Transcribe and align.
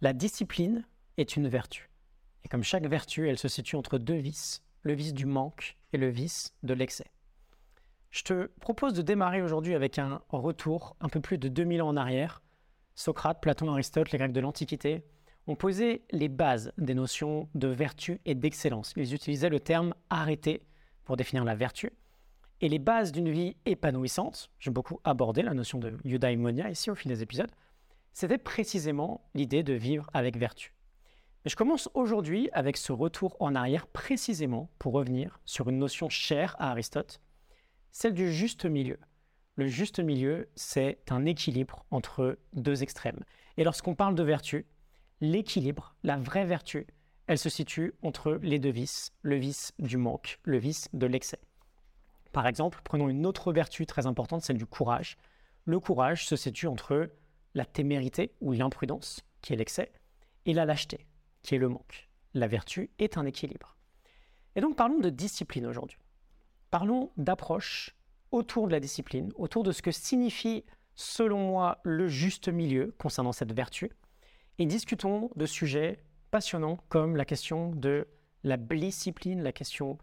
La 0.00 0.12
discipline 0.12 0.86
est 1.16 1.34
une 1.34 1.48
vertu. 1.48 1.90
Et 2.44 2.48
comme 2.48 2.62
chaque 2.62 2.86
vertu, 2.86 3.28
elle 3.28 3.36
se 3.36 3.48
situe 3.48 3.74
entre 3.74 3.98
deux 3.98 4.14
vices, 4.14 4.62
le 4.82 4.92
vice 4.92 5.12
du 5.12 5.26
manque 5.26 5.76
et 5.92 5.96
le 5.96 6.08
vice 6.08 6.54
de 6.62 6.72
l'excès. 6.72 7.10
Je 8.12 8.22
te 8.22 8.46
propose 8.60 8.94
de 8.94 9.02
démarrer 9.02 9.42
aujourd'hui 9.42 9.74
avec 9.74 9.98
un 9.98 10.22
retour 10.28 10.96
un 11.00 11.08
peu 11.08 11.20
plus 11.20 11.36
de 11.36 11.48
2000 11.48 11.82
ans 11.82 11.88
en 11.88 11.96
arrière. 11.96 12.42
Socrate, 12.94 13.40
Platon, 13.42 13.72
Aristote, 13.72 14.12
les 14.12 14.18
Grecs 14.18 14.32
de 14.32 14.40
l'Antiquité 14.40 15.04
ont 15.48 15.56
posé 15.56 16.04
les 16.12 16.28
bases 16.28 16.72
des 16.78 16.94
notions 16.94 17.48
de 17.56 17.66
vertu 17.66 18.20
et 18.24 18.36
d'excellence. 18.36 18.92
Ils 18.96 19.14
utilisaient 19.14 19.48
le 19.48 19.58
terme 19.58 19.94
arrêté 20.10 20.64
pour 21.06 21.16
définir 21.16 21.42
la 21.42 21.56
vertu. 21.56 21.90
Et 22.60 22.68
les 22.68 22.78
bases 22.78 23.10
d'une 23.10 23.30
vie 23.30 23.56
épanouissante, 23.66 24.50
j'ai 24.60 24.70
beaucoup 24.70 25.00
abordé 25.02 25.42
la 25.42 25.54
notion 25.54 25.78
de 25.78 25.96
eudaimonia 26.04 26.70
ici 26.70 26.88
au 26.88 26.94
fil 26.94 27.08
des 27.08 27.22
épisodes, 27.22 27.50
c'était 28.12 28.38
précisément 28.38 29.28
l'idée 29.34 29.62
de 29.62 29.74
vivre 29.74 30.08
avec 30.12 30.36
vertu. 30.36 30.74
Mais 31.44 31.50
je 31.50 31.56
commence 31.56 31.88
aujourd'hui 31.94 32.48
avec 32.52 32.76
ce 32.76 32.92
retour 32.92 33.36
en 33.40 33.54
arrière 33.54 33.86
précisément 33.86 34.70
pour 34.78 34.92
revenir 34.92 35.40
sur 35.44 35.68
une 35.68 35.78
notion 35.78 36.08
chère 36.08 36.56
à 36.58 36.70
Aristote, 36.70 37.20
celle 37.92 38.14
du 38.14 38.32
juste 38.32 38.64
milieu. 38.64 38.98
Le 39.54 39.66
juste 39.66 39.98
milieu, 40.00 40.48
c'est 40.54 41.00
un 41.10 41.26
équilibre 41.26 41.84
entre 41.90 42.38
deux 42.52 42.82
extrêmes. 42.82 43.24
Et 43.56 43.64
lorsqu'on 43.64 43.94
parle 43.94 44.14
de 44.14 44.22
vertu, 44.22 44.66
l'équilibre, 45.20 45.96
la 46.04 46.16
vraie 46.16 46.44
vertu, 46.44 46.86
elle 47.26 47.38
se 47.38 47.48
situe 47.48 47.94
entre 48.02 48.38
les 48.42 48.58
deux 48.58 48.70
vices, 48.70 49.12
le 49.22 49.36
vice 49.36 49.72
du 49.78 49.96
manque, 49.96 50.38
le 50.44 50.58
vice 50.58 50.88
de 50.92 51.06
l'excès. 51.06 51.40
Par 52.32 52.46
exemple, 52.46 52.80
prenons 52.84 53.08
une 53.08 53.26
autre 53.26 53.52
vertu 53.52 53.84
très 53.84 54.06
importante, 54.06 54.42
celle 54.42 54.58
du 54.58 54.66
courage. 54.66 55.18
Le 55.64 55.80
courage 55.80 56.26
se 56.26 56.36
situe 56.36 56.68
entre 56.68 57.10
la 57.58 57.66
témérité 57.66 58.32
ou 58.40 58.52
l'imprudence, 58.52 59.22
qui 59.42 59.52
est 59.52 59.56
l'excès, 59.56 59.92
et 60.46 60.54
la 60.54 60.64
lâcheté, 60.64 61.06
qui 61.42 61.54
est 61.54 61.58
le 61.58 61.68
manque. 61.68 62.08
La 62.32 62.46
vertu 62.46 62.90
est 62.98 63.18
un 63.18 63.26
équilibre. 63.26 63.76
Et 64.56 64.60
donc 64.60 64.76
parlons 64.76 65.00
de 65.00 65.10
discipline 65.10 65.66
aujourd'hui. 65.66 65.98
Parlons 66.70 67.10
d'approche 67.16 67.94
autour 68.30 68.66
de 68.66 68.72
la 68.72 68.80
discipline, 68.80 69.32
autour 69.34 69.64
de 69.64 69.72
ce 69.72 69.82
que 69.82 69.90
signifie, 69.90 70.64
selon 70.94 71.38
moi, 71.48 71.80
le 71.82 72.08
juste 72.08 72.48
milieu 72.48 72.94
concernant 72.98 73.32
cette 73.32 73.52
vertu, 73.52 73.90
et 74.58 74.66
discutons 74.66 75.30
de 75.36 75.46
sujets 75.46 76.02
passionnants 76.30 76.78
comme 76.88 77.16
la 77.16 77.24
question 77.24 77.72
de 77.72 78.06
la 78.44 78.56
discipline, 78.56 79.42
la 79.42 79.52
question 79.52 79.98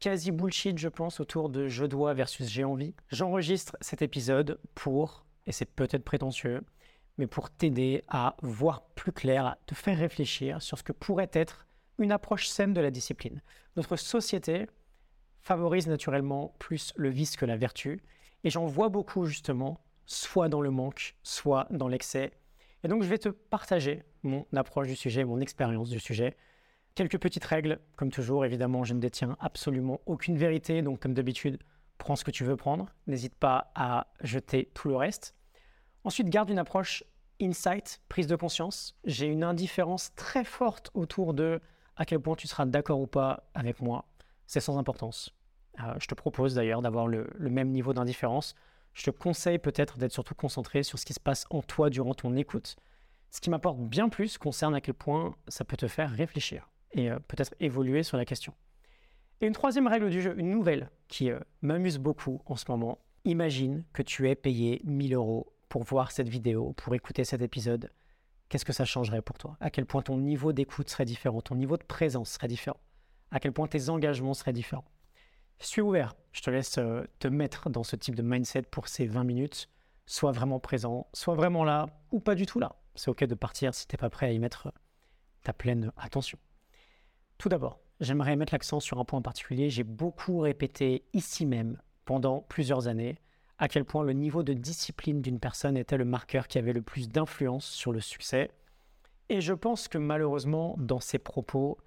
quasi 0.00 0.30
bullshit, 0.30 0.78
je 0.78 0.88
pense, 0.88 1.20
autour 1.20 1.48
de 1.48 1.68
je 1.68 1.84
dois 1.84 2.14
versus 2.14 2.48
j'ai 2.48 2.64
envie. 2.64 2.94
J'enregistre 3.10 3.76
cet 3.80 4.02
épisode 4.02 4.60
pour, 4.74 5.24
et 5.46 5.52
c'est 5.52 5.64
peut-être 5.66 6.04
prétentieux, 6.04 6.62
mais 7.18 7.26
pour 7.26 7.50
t'aider 7.50 8.04
à 8.08 8.36
voir 8.42 8.82
plus 8.94 9.12
clair, 9.12 9.46
à 9.46 9.58
te 9.66 9.74
faire 9.74 9.98
réfléchir 9.98 10.62
sur 10.62 10.78
ce 10.78 10.82
que 10.82 10.92
pourrait 10.92 11.30
être 11.32 11.66
une 11.98 12.12
approche 12.12 12.46
saine 12.46 12.72
de 12.72 12.80
la 12.80 12.90
discipline. 12.90 13.42
Notre 13.76 13.96
société 13.96 14.66
favorise 15.40 15.88
naturellement 15.88 16.54
plus 16.58 16.92
le 16.96 17.10
vice 17.10 17.36
que 17.36 17.44
la 17.44 17.56
vertu, 17.56 18.00
et 18.44 18.50
j'en 18.50 18.66
vois 18.66 18.88
beaucoup 18.88 19.26
justement, 19.26 19.80
soit 20.06 20.48
dans 20.48 20.60
le 20.60 20.70
manque, 20.70 21.16
soit 21.22 21.66
dans 21.70 21.88
l'excès. 21.88 22.32
Et 22.84 22.88
donc 22.88 23.02
je 23.02 23.08
vais 23.08 23.18
te 23.18 23.28
partager 23.28 24.04
mon 24.22 24.46
approche 24.54 24.88
du 24.88 24.96
sujet, 24.96 25.24
mon 25.24 25.40
expérience 25.40 25.90
du 25.90 26.00
sujet. 26.00 26.36
Quelques 26.94 27.18
petites 27.18 27.44
règles, 27.44 27.80
comme 27.96 28.10
toujours, 28.10 28.44
évidemment, 28.44 28.84
je 28.84 28.94
ne 28.94 29.00
détiens 29.00 29.36
absolument 29.40 30.00
aucune 30.06 30.36
vérité, 30.36 30.82
donc 30.82 31.00
comme 31.00 31.14
d'habitude, 31.14 31.58
prends 31.96 32.16
ce 32.16 32.24
que 32.24 32.30
tu 32.30 32.44
veux 32.44 32.56
prendre, 32.56 32.94
n'hésite 33.06 33.34
pas 33.34 33.70
à 33.74 34.08
jeter 34.22 34.70
tout 34.74 34.88
le 34.88 34.96
reste. 34.96 35.34
Ensuite, 36.08 36.30
garde 36.30 36.48
une 36.48 36.58
approche 36.58 37.04
insight, 37.38 38.00
prise 38.08 38.26
de 38.26 38.34
conscience. 38.34 38.96
J'ai 39.04 39.26
une 39.26 39.44
indifférence 39.44 40.14
très 40.14 40.42
forte 40.42 40.90
autour 40.94 41.34
de 41.34 41.60
à 41.96 42.06
quel 42.06 42.18
point 42.18 42.34
tu 42.34 42.48
seras 42.48 42.64
d'accord 42.64 42.98
ou 42.98 43.06
pas 43.06 43.50
avec 43.52 43.82
moi. 43.82 44.06
C'est 44.46 44.60
sans 44.60 44.78
importance. 44.78 45.34
Euh, 45.80 45.92
je 46.00 46.06
te 46.06 46.14
propose 46.14 46.54
d'ailleurs 46.54 46.80
d'avoir 46.80 47.08
le, 47.08 47.28
même 47.38 47.68
niveau 47.68 47.92
d'indifférence. 47.92 48.54
Je 48.94 49.02
te 49.02 49.10
conseille 49.10 49.58
peut-être 49.58 49.98
d'être 49.98 50.14
surtout 50.14 50.34
concentré 50.34 50.82
sur 50.82 50.98
ce 50.98 51.04
qui 51.04 51.12
se 51.12 51.20
passe 51.20 51.44
en 51.50 51.60
toi 51.60 51.90
durant 51.90 52.14
ton 52.14 52.34
écoute. 52.36 52.76
Ce 53.30 53.42
qui 53.42 53.50
m'apporte 53.50 53.78
bien 53.78 54.08
plus 54.08 54.38
concerne 54.38 54.74
à 54.74 54.80
quel 54.80 54.94
point 54.94 55.36
ça 55.46 55.66
peut 55.66 55.76
te 55.76 55.88
faire 55.88 56.10
réfléchir 56.10 56.70
et 56.92 57.10
euh, 57.10 57.18
peut-être 57.18 57.54
évoluer 57.60 58.02
sur 58.02 58.16
la 58.16 58.24
question. 58.24 58.54
Et 59.42 59.46
une 59.46 59.52
troisième 59.52 59.86
règle 59.86 60.08
du 60.08 60.22
jeu, 60.22 60.34
une 60.38 60.52
nouvelle 60.52 60.88
qui 61.06 61.30
euh, 61.30 61.38
m'amuse 61.60 61.98
beaucoup 61.98 62.40
en 62.46 62.56
ce 62.56 62.64
moment. 62.70 62.96
Imagine 63.26 63.84
que 63.92 64.00
tu 64.00 64.30
es 64.30 64.34
payé 64.34 64.80
1000 64.84 65.12
euros 65.12 65.52
pour 65.68 65.82
voir 65.84 66.10
cette 66.10 66.28
vidéo, 66.28 66.72
pour 66.72 66.94
écouter 66.94 67.24
cet 67.24 67.42
épisode, 67.42 67.90
qu'est-ce 68.48 68.64
que 68.64 68.72
ça 68.72 68.84
changerait 68.84 69.22
pour 69.22 69.38
toi? 69.38 69.56
À 69.60 69.70
quel 69.70 69.86
point 69.86 70.02
ton 70.02 70.16
niveau 70.16 70.52
d'écoute 70.52 70.88
serait 70.88 71.04
différent, 71.04 71.40
ton 71.40 71.54
niveau 71.54 71.76
de 71.76 71.84
présence 71.84 72.30
serait 72.30 72.48
différent? 72.48 72.80
À 73.30 73.40
quel 73.40 73.52
point 73.52 73.66
tes 73.66 73.90
engagements 73.90 74.34
seraient 74.34 74.52
différents? 74.52 74.84
Je 75.60 75.66
suis 75.66 75.82
ouvert, 75.82 76.14
je 76.32 76.40
te 76.40 76.50
laisse 76.50 76.78
euh, 76.78 77.04
te 77.18 77.28
mettre 77.28 77.68
dans 77.68 77.82
ce 77.82 77.96
type 77.96 78.14
de 78.14 78.22
mindset 78.22 78.62
pour 78.62 78.88
ces 78.88 79.06
20 79.06 79.24
minutes. 79.24 79.68
Sois 80.06 80.32
vraiment 80.32 80.60
présent, 80.60 81.08
sois 81.12 81.34
vraiment 81.34 81.64
là 81.64 81.86
ou 82.12 82.20
pas 82.20 82.34
du 82.34 82.46
tout 82.46 82.60
là. 82.60 82.76
C'est 82.94 83.10
ok 83.10 83.24
de 83.24 83.34
partir 83.34 83.74
si 83.74 83.86
tu 83.86 83.94
n'es 83.94 83.98
pas 83.98 84.08
prêt 84.08 84.26
à 84.26 84.32
y 84.32 84.38
mettre 84.38 84.72
ta 85.42 85.52
pleine 85.52 85.92
attention. 85.96 86.38
Tout 87.36 87.48
d'abord, 87.48 87.80
j'aimerais 88.00 88.36
mettre 88.36 88.54
l'accent 88.54 88.80
sur 88.80 88.98
un 88.98 89.04
point 89.04 89.18
en 89.18 89.22
particulier. 89.22 89.68
J'ai 89.68 89.84
beaucoup 89.84 90.38
répété 90.38 91.04
ici 91.12 91.44
même 91.44 91.80
pendant 92.04 92.40
plusieurs 92.40 92.88
années 92.88 93.18
à 93.58 93.68
quel 93.68 93.84
point 93.84 94.04
le 94.04 94.12
niveau 94.12 94.42
de 94.42 94.52
discipline 94.52 95.20
d'une 95.20 95.40
personne 95.40 95.76
était 95.76 95.96
le 95.96 96.04
marqueur 96.04 96.46
qui 96.46 96.58
avait 96.58 96.72
le 96.72 96.82
plus 96.82 97.08
d'influence 97.08 97.66
sur 97.66 97.92
le 97.92 98.00
succès. 98.00 98.50
Et 99.28 99.40
je 99.40 99.52
pense 99.52 99.88
que 99.88 99.98
malheureusement, 99.98 100.76
dans 100.78 101.00
ces 101.00 101.18
propos, 101.18 101.78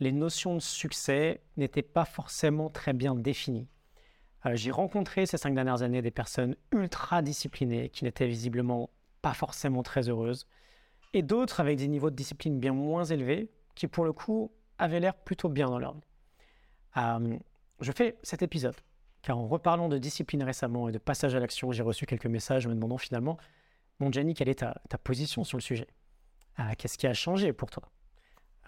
les 0.00 0.12
notions 0.12 0.54
de 0.54 0.60
succès 0.60 1.42
n'étaient 1.56 1.82
pas 1.82 2.04
forcément 2.04 2.70
très 2.70 2.92
bien 2.92 3.14
définies. 3.14 3.68
Euh, 4.46 4.56
j'ai 4.56 4.70
rencontré 4.70 5.26
ces 5.26 5.36
cinq 5.36 5.54
dernières 5.54 5.82
années 5.82 6.02
des 6.02 6.10
personnes 6.10 6.56
ultra 6.72 7.22
disciplinées 7.22 7.88
qui 7.90 8.04
n'étaient 8.04 8.26
visiblement 8.26 8.90
pas 9.20 9.34
forcément 9.34 9.82
très 9.82 10.08
heureuses, 10.08 10.48
et 11.12 11.22
d'autres 11.22 11.60
avec 11.60 11.78
des 11.78 11.88
niveaux 11.88 12.10
de 12.10 12.16
discipline 12.16 12.58
bien 12.58 12.72
moins 12.72 13.04
élevés 13.04 13.50
qui, 13.74 13.86
pour 13.86 14.04
le 14.04 14.12
coup, 14.12 14.50
avaient 14.78 14.98
l'air 14.98 15.14
plutôt 15.14 15.48
bien 15.48 15.68
dans 15.68 15.78
leur 15.78 15.94
vie. 15.94 17.38
Je 17.80 17.92
fais 17.92 18.16
cet 18.22 18.42
épisode 18.42 18.74
car 19.22 19.38
en 19.38 19.46
reparlant 19.46 19.88
de 19.88 19.98
discipline 19.98 20.42
récemment 20.42 20.88
et 20.88 20.92
de 20.92 20.98
passage 20.98 21.34
à 21.34 21.40
l'action, 21.40 21.70
j'ai 21.72 21.82
reçu 21.82 22.06
quelques 22.06 22.26
messages 22.26 22.66
me 22.66 22.74
demandant 22.74 22.98
finalement, 22.98 23.38
mon 24.00 24.10
Jenny, 24.10 24.34
quelle 24.34 24.48
est 24.48 24.56
ta, 24.56 24.98
position 24.98 25.44
sur 25.44 25.56
le 25.56 25.62
sujet? 25.62 25.86
Ah, 26.56 26.74
Qu'est-ce 26.74 26.98
qui 26.98 27.06
a 27.06 27.14
changé 27.14 27.52
pour 27.52 27.70
toi? 27.70 27.84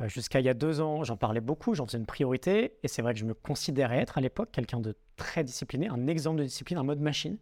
Euh, 0.01 0.09
Jusqu'à 0.09 0.39
il 0.41 0.47
y 0.47 0.49
a 0.49 0.55
deux 0.55 0.81
ans, 0.81 1.03
j'en 1.03 1.17
parlais 1.17 1.41
beaucoup, 1.41 1.75
j'en 1.75 1.87
faisais 1.87 1.99
une 1.99 2.07
priorité, 2.07 2.79
et 2.83 2.89
c'est 2.89 3.03
vrai 3.03 3.15
que 3.15 3.21
je 3.21 3.25
me 3.25 3.35
considérais 3.35 3.99
être 3.99 4.17
à 4.17 4.21
l'époque 4.21 4.51
quelqu'un 4.53 4.81
de 4.81 4.97
très 5.17 5.43
discipliné, 5.43 5.89
un 5.89 6.07
exemple 6.07 6.39
de 6.39 6.45
discipline, 6.45 6.79
un 6.79 6.85
mode 6.85 7.01
machine. 7.01 7.37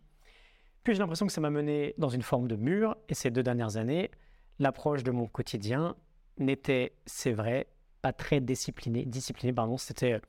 Puis 0.83 0.95
j'ai 0.95 1.01
l'impression 1.01 1.27
que 1.27 1.33
ça 1.33 1.41
m'a 1.41 1.51
mené 1.51 1.95
dans 1.99 2.09
une 2.09 2.23
forme 2.23 2.49
de 2.49 2.57
mur, 2.57 2.97
et 3.11 3.15
ces 3.15 3.31
deux 3.31 3.43
dernières 3.43 3.77
années, 3.77 4.11
l'approche 4.59 5.03
de 5.03 5.11
mon 5.11 5.27
quotidien 5.27 5.97
n'était, 6.39 6.95
c'est 7.05 7.33
vrai, 7.33 7.67
pas 8.01 8.15
très 8.15 8.41
disciplinée. 8.41 9.05
Discipliné, 9.05 9.53
pardon, 9.53 9.77
c'était 9.77 10.21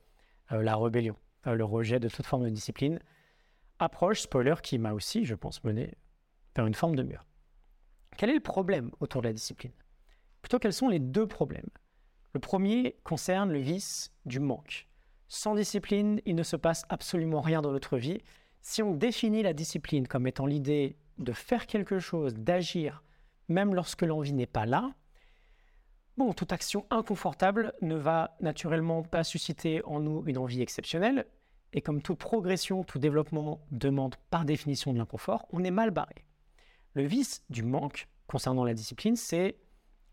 euh, 0.52 0.62
la 0.62 0.76
rébellion 0.76 1.16
le 1.44 1.64
rejet 1.64 2.00
de 2.00 2.08
toute 2.08 2.26
forme 2.26 2.44
de 2.44 2.50
discipline, 2.50 2.98
approche, 3.78 4.22
spoiler, 4.22 4.54
qui 4.62 4.78
m'a 4.78 4.92
aussi, 4.92 5.24
je 5.24 5.34
pense, 5.34 5.62
mené 5.64 5.94
vers 6.56 6.66
une 6.66 6.74
forme 6.74 6.96
de 6.96 7.02
mur. 7.02 7.24
Quel 8.16 8.30
est 8.30 8.34
le 8.34 8.40
problème 8.40 8.90
autour 9.00 9.22
de 9.22 9.28
la 9.28 9.32
discipline? 9.32 9.72
Plutôt, 10.40 10.58
quels 10.58 10.72
sont 10.72 10.88
les 10.88 11.00
deux 11.00 11.26
problèmes? 11.26 11.68
Le 12.32 12.40
premier 12.40 12.96
concerne 13.04 13.52
le 13.52 13.58
vice 13.58 14.12
du 14.24 14.40
manque. 14.40 14.88
Sans 15.28 15.54
discipline, 15.54 16.20
il 16.26 16.36
ne 16.36 16.42
se 16.42 16.56
passe 16.56 16.84
absolument 16.88 17.40
rien 17.40 17.62
dans 17.62 17.72
notre 17.72 17.96
vie. 17.96 18.20
Si 18.60 18.82
on 18.82 18.94
définit 18.94 19.42
la 19.42 19.52
discipline 19.52 20.06
comme 20.06 20.26
étant 20.26 20.46
l'idée 20.46 20.96
de 21.18 21.32
faire 21.32 21.66
quelque 21.66 21.98
chose, 21.98 22.34
d'agir, 22.34 23.02
même 23.48 23.74
lorsque 23.74 24.02
l'envie 24.02 24.32
n'est 24.32 24.46
pas 24.46 24.66
là, 24.66 24.94
Bon, 26.16 26.32
toute 26.32 26.52
action 26.52 26.86
inconfortable 26.90 27.72
ne 27.82 27.96
va 27.96 28.36
naturellement 28.40 29.02
pas 29.02 29.24
susciter 29.24 29.84
en 29.84 29.98
nous 29.98 30.22
une 30.26 30.38
envie 30.38 30.62
exceptionnelle, 30.62 31.26
et 31.72 31.80
comme 31.80 32.02
toute 32.02 32.20
progression, 32.20 32.84
tout 32.84 33.00
développement 33.00 33.60
demande 33.72 34.14
par 34.30 34.44
définition 34.44 34.92
de 34.92 34.98
l'inconfort, 34.98 35.44
on 35.50 35.64
est 35.64 35.72
mal 35.72 35.90
barré. 35.90 36.24
Le 36.94 37.04
vice 37.04 37.44
du 37.50 37.64
manque 37.64 38.06
concernant 38.28 38.64
la 38.64 38.74
discipline, 38.74 39.16
c'est 39.16 39.56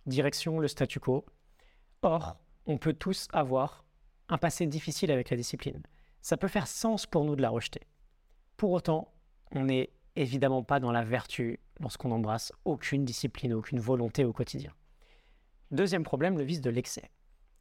direction 0.08 0.60
le 0.60 0.68
statu 0.68 1.00
quo. 1.00 1.24
Or, 2.02 2.36
on 2.66 2.80
peut 2.80 2.94
tous 2.94 3.28
avoir 3.32 3.86
un 4.28 4.40
passé 4.40 4.66
difficile 4.66 5.12
avec 5.12 5.30
la 5.30 5.38
discipline. 5.38 5.84
Ça 6.24 6.36
peut 6.36 6.48
faire 6.48 6.68
sens 6.68 7.06
pour 7.06 7.26
nous 7.26 7.36
de 7.36 7.44
la 7.44 7.50
rejeter. 7.50 7.82
Pour 8.58 8.72
autant, 8.72 9.14
on 9.52 9.66
n'est 9.66 9.92
évidemment 10.16 10.64
pas 10.64 10.80
dans 10.80 10.92
la 10.92 11.04
vertu 11.04 11.60
lorsqu'on 11.80 12.12
embrasse 12.12 12.52
aucune 12.66 13.06
discipline, 13.06 13.54
aucune 13.54 13.80
volonté 13.80 14.26
au 14.26 14.34
quotidien. 14.34 14.74
Deuxième 15.72 16.04
problème, 16.04 16.38
le 16.38 16.44
vice 16.44 16.62
de 16.62 16.70
l'excès. 16.70 17.10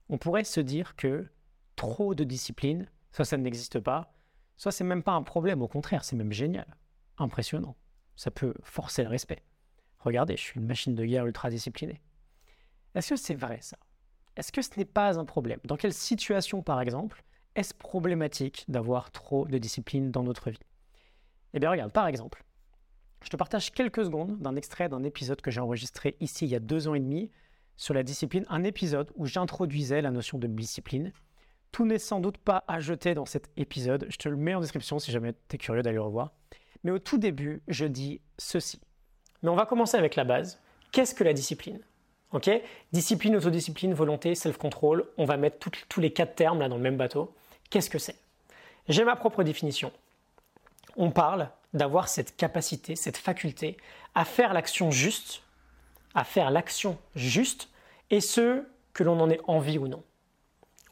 On 0.08 0.18
pourrait 0.18 0.44
se 0.44 0.60
dire 0.60 0.96
que 0.96 1.28
trop 1.76 2.14
de 2.14 2.24
discipline, 2.24 2.88
soit 3.12 3.24
ça 3.24 3.36
n'existe 3.36 3.78
pas, 3.78 4.12
soit 4.56 4.72
c'est 4.72 4.84
même 4.84 5.04
pas 5.04 5.12
un 5.12 5.22
problème, 5.22 5.62
au 5.62 5.68
contraire, 5.68 6.04
c'est 6.04 6.16
même 6.16 6.32
génial, 6.32 6.76
impressionnant. 7.18 7.76
Ça 8.16 8.30
peut 8.30 8.54
forcer 8.62 9.04
le 9.04 9.08
respect. 9.08 9.44
Regardez, 10.00 10.36
je 10.36 10.42
suis 10.42 10.60
une 10.60 10.66
machine 10.66 10.94
de 10.94 11.04
guerre 11.04 11.26
ultra 11.26 11.50
disciplinée. 11.50 12.00
Est-ce 12.94 13.10
que 13.10 13.16
c'est 13.16 13.34
vrai 13.34 13.60
ça? 13.60 13.76
Est-ce 14.36 14.50
que 14.50 14.62
ce 14.62 14.70
n'est 14.76 14.84
pas 14.84 15.18
un 15.18 15.24
problème? 15.24 15.60
Dans 15.64 15.76
quelle 15.76 15.92
situation, 15.92 16.62
par 16.62 16.80
exemple, 16.80 17.22
est-ce 17.54 17.74
problématique 17.74 18.64
d'avoir 18.68 19.10
trop 19.12 19.46
de 19.46 19.58
discipline 19.58 20.10
dans 20.10 20.22
notre 20.22 20.50
vie? 20.50 20.58
Eh 21.54 21.60
bien, 21.60 21.70
regarde, 21.70 21.92
par 21.92 22.06
exemple, 22.06 22.44
je 23.22 23.28
te 23.28 23.36
partage 23.36 23.70
quelques 23.72 24.04
secondes 24.04 24.38
d'un 24.38 24.56
extrait 24.56 24.88
d'un 24.88 25.04
épisode 25.04 25.40
que 25.40 25.50
j'ai 25.50 25.60
enregistré 25.60 26.16
ici 26.20 26.46
il 26.46 26.50
y 26.50 26.56
a 26.56 26.60
deux 26.60 26.88
ans 26.88 26.94
et 26.94 27.00
demi 27.00 27.30
sur 27.80 27.94
la 27.94 28.02
discipline, 28.02 28.44
un 28.50 28.62
épisode 28.62 29.10
où 29.16 29.24
j'introduisais 29.24 30.02
la 30.02 30.10
notion 30.10 30.36
de 30.36 30.46
discipline. 30.46 31.12
Tout 31.72 31.86
n'est 31.86 31.98
sans 31.98 32.20
doute 32.20 32.36
pas 32.36 32.62
à 32.68 32.78
jeter 32.78 33.14
dans 33.14 33.24
cet 33.24 33.48
épisode, 33.56 34.04
je 34.10 34.18
te 34.18 34.28
le 34.28 34.36
mets 34.36 34.54
en 34.54 34.60
description 34.60 34.98
si 34.98 35.10
jamais 35.10 35.32
tu 35.48 35.56
es 35.56 35.58
curieux 35.58 35.80
d'aller 35.80 35.94
le 35.94 36.02
revoir. 36.02 36.32
Mais 36.84 36.90
au 36.90 36.98
tout 36.98 37.16
début, 37.16 37.62
je 37.68 37.86
dis 37.86 38.20
ceci. 38.36 38.82
Mais 39.42 39.48
on 39.48 39.54
va 39.56 39.64
commencer 39.64 39.96
avec 39.96 40.14
la 40.14 40.24
base. 40.24 40.60
Qu'est-ce 40.92 41.14
que 41.14 41.24
la 41.24 41.32
discipline? 41.32 41.80
Ok? 42.32 42.50
Discipline, 42.92 43.34
autodiscipline, 43.34 43.94
volonté, 43.94 44.34
self-control. 44.34 45.06
On 45.16 45.24
va 45.24 45.38
mettre 45.38 45.70
tous 45.88 46.00
les 46.00 46.12
quatre 46.12 46.34
termes 46.34 46.60
là 46.60 46.68
dans 46.68 46.76
le 46.76 46.82
même 46.82 46.98
bateau. 46.98 47.34
Qu'est-ce 47.70 47.88
que 47.88 47.98
c'est? 47.98 48.16
J'ai 48.90 49.04
ma 49.04 49.16
propre 49.16 49.42
définition. 49.42 49.90
On 50.96 51.10
parle 51.10 51.48
d'avoir 51.72 52.08
cette 52.08 52.36
capacité, 52.36 52.94
cette 52.94 53.16
faculté 53.16 53.78
à 54.14 54.26
faire 54.26 54.52
l'action 54.52 54.90
juste, 54.90 55.42
à 56.14 56.24
faire 56.24 56.50
l'action 56.50 56.98
juste, 57.14 57.69
et 58.10 58.20
ce, 58.20 58.64
que 58.92 59.04
l'on 59.04 59.20
en 59.20 59.30
ait 59.30 59.40
envie 59.46 59.78
ou 59.78 59.88
non. 59.88 60.02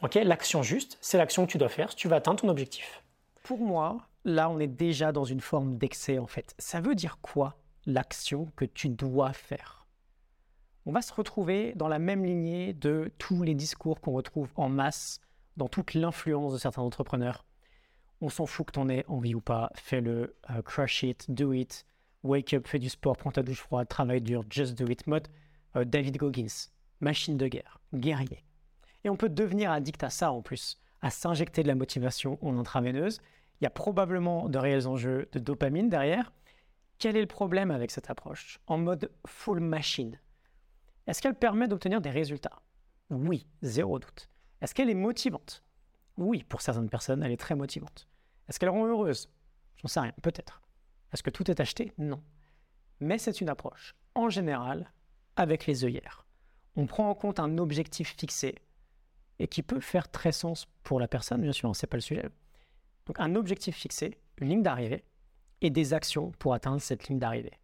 Ok 0.02 0.14
L'action 0.14 0.62
juste, 0.62 0.98
c'est 1.00 1.18
l'action 1.18 1.46
que 1.46 1.52
tu 1.52 1.58
dois 1.58 1.68
faire 1.68 1.90
si 1.90 1.96
tu 1.96 2.08
veux 2.08 2.14
atteindre 2.14 2.40
ton 2.40 2.48
objectif. 2.48 3.02
Pour 3.42 3.58
moi, 3.58 3.98
là, 4.24 4.48
on 4.48 4.60
est 4.60 4.68
déjà 4.68 5.10
dans 5.10 5.24
une 5.24 5.40
forme 5.40 5.76
d'excès 5.76 6.18
en 6.18 6.26
fait. 6.26 6.54
Ça 6.58 6.80
veut 6.80 6.94
dire 6.94 7.18
quoi 7.20 7.56
l'action 7.86 8.46
que 8.56 8.64
tu 8.64 8.88
dois 8.88 9.32
faire? 9.32 9.86
On 10.86 10.92
va 10.92 11.02
se 11.02 11.12
retrouver 11.12 11.72
dans 11.74 11.88
la 11.88 11.98
même 11.98 12.24
lignée 12.24 12.72
de 12.72 13.12
tous 13.18 13.42
les 13.42 13.54
discours 13.54 14.00
qu'on 14.00 14.12
retrouve 14.12 14.50
en 14.56 14.68
masse 14.68 15.20
dans 15.56 15.68
toute 15.68 15.94
l'influence 15.94 16.52
de 16.52 16.58
certains 16.58 16.82
entrepreneurs. 16.82 17.44
On 18.20 18.30
s'en 18.30 18.46
fout 18.46 18.66
que 18.66 18.72
t'en 18.72 18.88
aies 18.88 19.04
envie 19.08 19.34
ou 19.34 19.40
pas, 19.40 19.70
fais-le, 19.74 20.36
uh, 20.48 20.62
crush 20.64 21.02
it, 21.02 21.30
do 21.30 21.52
it, 21.52 21.84
wake 22.22 22.54
up, 22.54 22.66
fais 22.66 22.78
du 22.78 22.88
sport, 22.88 23.16
prends 23.16 23.32
ta 23.32 23.42
douche 23.42 23.60
froide, 23.60 23.88
travaille 23.88 24.22
dur, 24.22 24.44
just 24.48 24.76
do 24.78 24.86
it, 24.88 25.06
mode 25.06 25.28
uh, 25.76 25.84
David 25.84 26.16
Goggins, 26.16 26.70
machine 27.00 27.36
de 27.36 27.48
guerre, 27.48 27.80
guerrier. 27.94 28.44
Et 29.04 29.10
on 29.10 29.16
peut 29.16 29.28
devenir 29.28 29.70
addict 29.70 30.02
à 30.02 30.10
ça 30.10 30.32
en 30.32 30.42
plus, 30.42 30.80
à 31.00 31.10
s'injecter 31.10 31.62
de 31.62 31.68
la 31.68 31.74
motivation 31.74 32.38
en 32.42 32.58
intraveineuse. 32.58 33.20
Il 33.60 33.64
y 33.64 33.66
a 33.66 33.70
probablement 33.70 34.48
de 34.48 34.58
réels 34.58 34.86
enjeux 34.86 35.28
de 35.32 35.38
dopamine 35.38 35.88
derrière. 35.88 36.32
Quel 36.98 37.16
est 37.16 37.20
le 37.20 37.26
problème 37.26 37.70
avec 37.70 37.90
cette 37.90 38.10
approche 38.10 38.60
En 38.66 38.78
mode 38.78 39.10
full 39.26 39.60
machine? 39.60 40.18
Est-ce 41.06 41.22
qu'elle 41.22 41.34
permet 41.34 41.68
d'obtenir 41.68 42.00
des 42.00 42.10
résultats? 42.10 42.60
Oui, 43.10 43.46
zéro 43.62 43.98
doute. 43.98 44.28
Est-ce 44.60 44.74
qu'elle 44.74 44.90
est 44.90 44.94
motivante? 44.94 45.62
Oui, 46.16 46.42
pour 46.42 46.60
certaines 46.60 46.90
personnes, 46.90 47.22
elle 47.22 47.32
est 47.32 47.36
très 47.36 47.54
motivante. 47.54 48.08
Est-ce 48.48 48.58
qu'elle 48.58 48.68
rend 48.68 48.86
heureuse? 48.86 49.30
J'en 49.76 49.88
sais 49.88 50.00
rien, 50.00 50.12
peut-être. 50.22 50.60
Est-ce 51.12 51.22
que 51.22 51.30
tout 51.30 51.50
est 51.50 51.60
acheté? 51.60 51.92
Non. 51.96 52.22
Mais 53.00 53.18
c'est 53.18 53.40
une 53.40 53.48
approche, 53.48 53.94
en 54.14 54.28
général, 54.28 54.92
avec 55.36 55.66
les 55.66 55.84
œillères. 55.84 56.26
On 56.78 56.86
prend 56.86 57.10
en 57.10 57.14
compte 57.16 57.40
un 57.40 57.58
objectif 57.58 58.14
fixé 58.16 58.54
et 59.40 59.48
qui 59.48 59.64
peut 59.64 59.80
faire 59.80 60.08
très 60.08 60.30
sens 60.30 60.68
pour 60.84 61.00
la 61.00 61.08
personne, 61.08 61.40
bien 61.40 61.50
sûr, 61.50 61.74
ce 61.74 61.84
n'est 61.84 61.88
pas 61.88 61.96
le 61.96 62.02
sujet. 62.02 62.28
Donc 63.06 63.18
un 63.18 63.34
objectif 63.34 63.74
fixé, 63.74 64.20
une 64.36 64.48
ligne 64.48 64.62
d'arrivée 64.62 65.04
et 65.60 65.70
des 65.70 65.92
actions 65.92 66.30
pour 66.38 66.54
atteindre 66.54 66.80
cette 66.80 67.08
ligne 67.08 67.18
d'arrivée. 67.18 67.58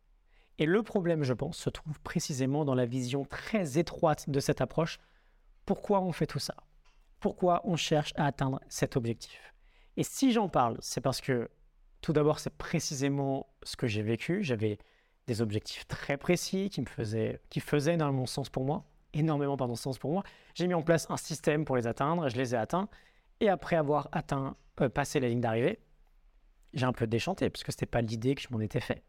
Et 0.59 0.67
le 0.67 0.83
problème, 0.83 1.23
je 1.23 1.33
pense, 1.33 1.57
se 1.57 1.71
trouve 1.71 2.01
précisément 2.01 2.65
dans 2.65 2.75
la 2.75 2.87
vision 2.87 3.25
très 3.25 3.79
étroite 3.79 4.29
de 4.29 4.41
cette 4.41 4.61
approche. 4.61 4.99
Pourquoi 5.65 6.01
on 6.01 6.11
fait 6.11 6.27
tout 6.27 6.41
ça? 6.41 6.57
Pourquoi 7.21 7.61
on 7.63 7.77
cherche 7.77 8.15
à 8.17 8.27
atteindre 8.27 8.59
cet 8.69 8.97
objectif? 8.97 9.55
Et 9.97 10.03
si 10.03 10.33
j'en 10.33 10.49
parle, 10.49 10.77
c'est 10.81 11.01
parce 11.01 11.21
que 11.21 11.49
tout 12.01 12.13
d'abord, 12.13 12.41
c'est 12.41 12.57
précisément 12.57 13.47
ce 13.63 13.77
que 13.77 13.87
j'ai 13.87 14.03
vécu. 14.03 14.43
J'avais 14.43 14.79
des 15.29 15.41
objectifs 15.41 15.87
très 15.87 16.17
précis 16.17 16.69
qui 16.69 16.81
me 16.81 16.87
faisaient, 16.87 17.41
qui 17.49 17.61
faisaient 17.61 17.95
énormément 17.95 18.27
sens 18.27 18.51
pour 18.51 18.65
moi, 18.65 18.85
énormément 19.15 19.57
pardon, 19.57 19.75
sens 19.75 19.99
pour 19.99 20.13
moi. 20.13 20.23
J'ai 20.55 20.67
mis 20.67 20.75
en 20.75 20.83
place 20.83 21.07
un 21.11 21.17
système 21.17 21.65
pour 21.65 21.77
les 21.77 21.87
atteindre, 21.87 22.29
je 22.29 22.37
les 22.37 22.55
ai 22.55 22.59
atteints. 22.59 22.89
Et 23.41 23.49
après 23.49 23.77
avoir 23.77 24.09
atteint, 24.13 24.57
euh, 24.81 24.89
passé 24.89 25.21
la 25.21 25.29
ligne 25.29 25.41
d'arrivée, 25.41 25.81
j'ai 26.73 26.87
un 26.87 26.93
peu 26.93 27.07
déchanté, 27.07 27.51
parce 27.51 27.63
que 27.63 27.73
ce 27.73 27.77
n'était 27.77 27.87
pas 27.87 28.01
l'idée 28.01 28.35
que 28.35 28.43
je 28.43 28.49
m'en 28.51 28.61
étais 28.61 28.81
fait. 28.81 29.03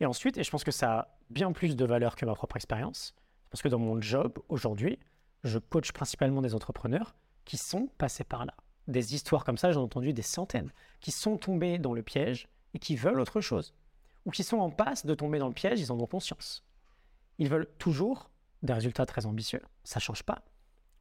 Et 0.00 0.06
ensuite, 0.06 0.38
et 0.38 0.44
je 0.44 0.50
pense 0.50 0.64
que 0.64 0.70
ça 0.70 0.98
a 0.98 1.08
bien 1.30 1.52
plus 1.52 1.76
de 1.76 1.84
valeur 1.84 2.16
que 2.16 2.26
ma 2.26 2.34
propre 2.34 2.56
expérience, 2.56 3.14
parce 3.50 3.62
que 3.62 3.68
dans 3.68 3.78
mon 3.78 4.00
job 4.00 4.38
aujourd'hui, 4.48 4.98
je 5.44 5.58
coach 5.58 5.92
principalement 5.92 6.42
des 6.42 6.54
entrepreneurs 6.54 7.14
qui 7.44 7.56
sont 7.56 7.88
passés 7.98 8.24
par 8.24 8.46
là. 8.46 8.54
Des 8.88 9.14
histoires 9.14 9.44
comme 9.44 9.56
ça, 9.56 9.72
j'en 9.72 9.80
ai 9.80 9.84
entendu 9.84 10.12
des 10.12 10.22
centaines, 10.22 10.72
qui 11.00 11.10
sont 11.10 11.36
tombés 11.36 11.78
dans 11.78 11.92
le 11.92 12.02
piège 12.02 12.48
et 12.74 12.78
qui 12.78 12.96
veulent 12.96 13.20
autre 13.20 13.40
chose. 13.40 13.74
Ou 14.26 14.30
qui 14.30 14.42
sont 14.42 14.58
en 14.58 14.70
passe 14.70 15.06
de 15.06 15.14
tomber 15.14 15.38
dans 15.38 15.48
le 15.48 15.54
piège, 15.54 15.80
ils 15.80 15.92
en 15.92 16.00
ont 16.00 16.06
conscience. 16.06 16.64
Ils 17.38 17.48
veulent 17.48 17.68
toujours 17.78 18.30
des 18.64 18.72
résultats 18.72 19.06
très 19.06 19.26
ambitieux, 19.26 19.60
ça 19.84 20.00
change 20.00 20.22
pas, 20.22 20.42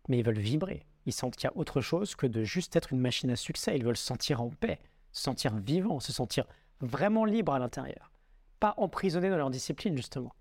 mais 0.08 0.20
ils 0.20 0.26
veulent 0.26 0.40
vibrer. 0.40 0.86
Ils 1.06 1.14
sentent 1.14 1.36
qu'il 1.36 1.50
y 1.50 1.54
a 1.54 1.58
autre 1.58 1.82
chose 1.82 2.16
que 2.16 2.28
de 2.28 2.44
juste 2.44 2.76
être 2.76 2.94
une 2.94 3.00
machine 3.00 3.30
à 3.32 3.36
succès. 3.36 3.76
Ils 3.76 3.84
veulent 3.84 3.98
se 3.98 4.06
sentir 4.06 4.42
en 4.42 4.50
paix, 4.50 4.80
se 5.12 5.24
sentir 5.24 5.56
vivant, 5.56 6.00
se 6.00 6.14
sentir 6.14 6.46
vraiment 6.80 7.26
libre 7.26 7.54
à 7.54 7.60
l'intérieur. 7.60 8.12
Pas 8.60 8.74
emprisonné 8.78 9.30
dans 9.30 9.38
leur 9.38 9.50
discipline, 9.50 9.96
justement. 9.98 10.34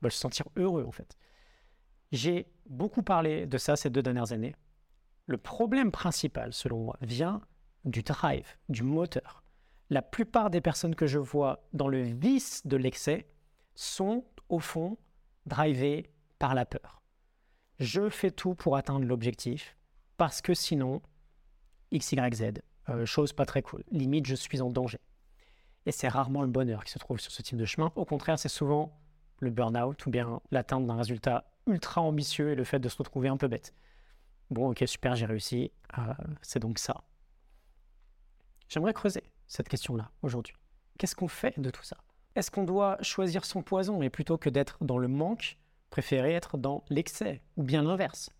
Ils 0.00 0.04
veulent 0.04 0.12
se 0.12 0.18
sentir 0.18 0.46
heureux, 0.56 0.84
en 0.86 0.92
fait. 0.92 1.16
J'ai 2.10 2.46
beaucoup 2.66 3.02
parlé 3.02 3.46
de 3.46 3.58
ça 3.58 3.76
ces 3.76 3.90
deux 3.90 4.02
dernières 4.02 4.32
années. 4.32 4.56
Le 5.26 5.36
problème 5.36 5.90
principal, 5.90 6.52
selon 6.52 6.84
moi, 6.84 6.96
vient 7.02 7.40
du 7.84 8.02
drive, 8.02 8.56
du 8.68 8.82
moteur. 8.82 9.42
La 9.90 10.02
plupart 10.02 10.50
des 10.50 10.60
personnes 10.60 10.94
que 10.94 11.06
je 11.06 11.18
vois 11.18 11.68
dans 11.72 11.88
le 11.88 12.02
vice 12.02 12.66
de 12.66 12.76
l'excès 12.76 13.28
sont, 13.74 14.24
au 14.48 14.58
fond, 14.58 14.98
drivées 15.46 16.10
par 16.38 16.54
la 16.54 16.66
peur. 16.66 17.02
Je 17.78 18.08
fais 18.08 18.30
tout 18.30 18.54
pour 18.54 18.76
atteindre 18.76 19.04
l'objectif 19.04 19.76
parce 20.16 20.42
que 20.42 20.54
sinon, 20.54 21.00
X, 21.90 22.12
Y, 22.12 22.34
Z, 22.34 22.44
euh, 22.88 23.06
chose 23.06 23.32
pas 23.32 23.46
très 23.46 23.62
cool. 23.62 23.84
Limite, 23.90 24.26
je 24.26 24.34
suis 24.34 24.60
en 24.60 24.70
danger. 24.70 24.98
Et 25.86 25.92
c'est 25.92 26.08
rarement 26.08 26.42
le 26.42 26.48
bonheur 26.48 26.84
qui 26.84 26.92
se 26.92 26.98
trouve 26.98 27.20
sur 27.20 27.32
ce 27.32 27.42
type 27.42 27.56
de 27.56 27.64
chemin. 27.64 27.92
Au 27.94 28.04
contraire, 28.04 28.38
c'est 28.38 28.48
souvent 28.48 29.00
le 29.38 29.50
burn-out 29.50 30.04
ou 30.06 30.10
bien 30.10 30.40
l'atteinte 30.50 30.86
d'un 30.86 30.96
résultat 30.96 31.50
ultra 31.66 32.00
ambitieux 32.00 32.50
et 32.50 32.54
le 32.54 32.64
fait 32.64 32.80
de 32.80 32.88
se 32.88 32.96
retrouver 32.96 33.28
un 33.28 33.36
peu 33.36 33.46
bête. 33.46 33.74
Bon, 34.50 34.70
ok, 34.70 34.82
super, 34.86 35.14
j'ai 35.14 35.26
réussi. 35.26 35.70
Euh, 35.98 36.14
c'est 36.42 36.58
donc 36.58 36.78
ça. 36.78 37.02
J'aimerais 38.68 38.92
creuser 38.92 39.22
cette 39.46 39.68
question-là 39.68 40.10
aujourd'hui. 40.22 40.54
Qu'est-ce 40.98 41.14
qu'on 41.14 41.28
fait 41.28 41.58
de 41.58 41.70
tout 41.70 41.84
ça? 41.84 41.96
Est-ce 42.34 42.50
qu'on 42.50 42.64
doit 42.64 42.98
choisir 43.02 43.44
son 43.44 43.62
poison 43.62 44.02
et 44.02 44.10
plutôt 44.10 44.36
que 44.36 44.50
d'être 44.50 44.82
dans 44.84 44.98
le 44.98 45.08
manque, 45.08 45.58
préférer 45.90 46.32
être 46.32 46.58
dans 46.58 46.84
l'excès 46.90 47.42
ou 47.56 47.62
bien 47.62 47.82
l'inverse 47.82 48.30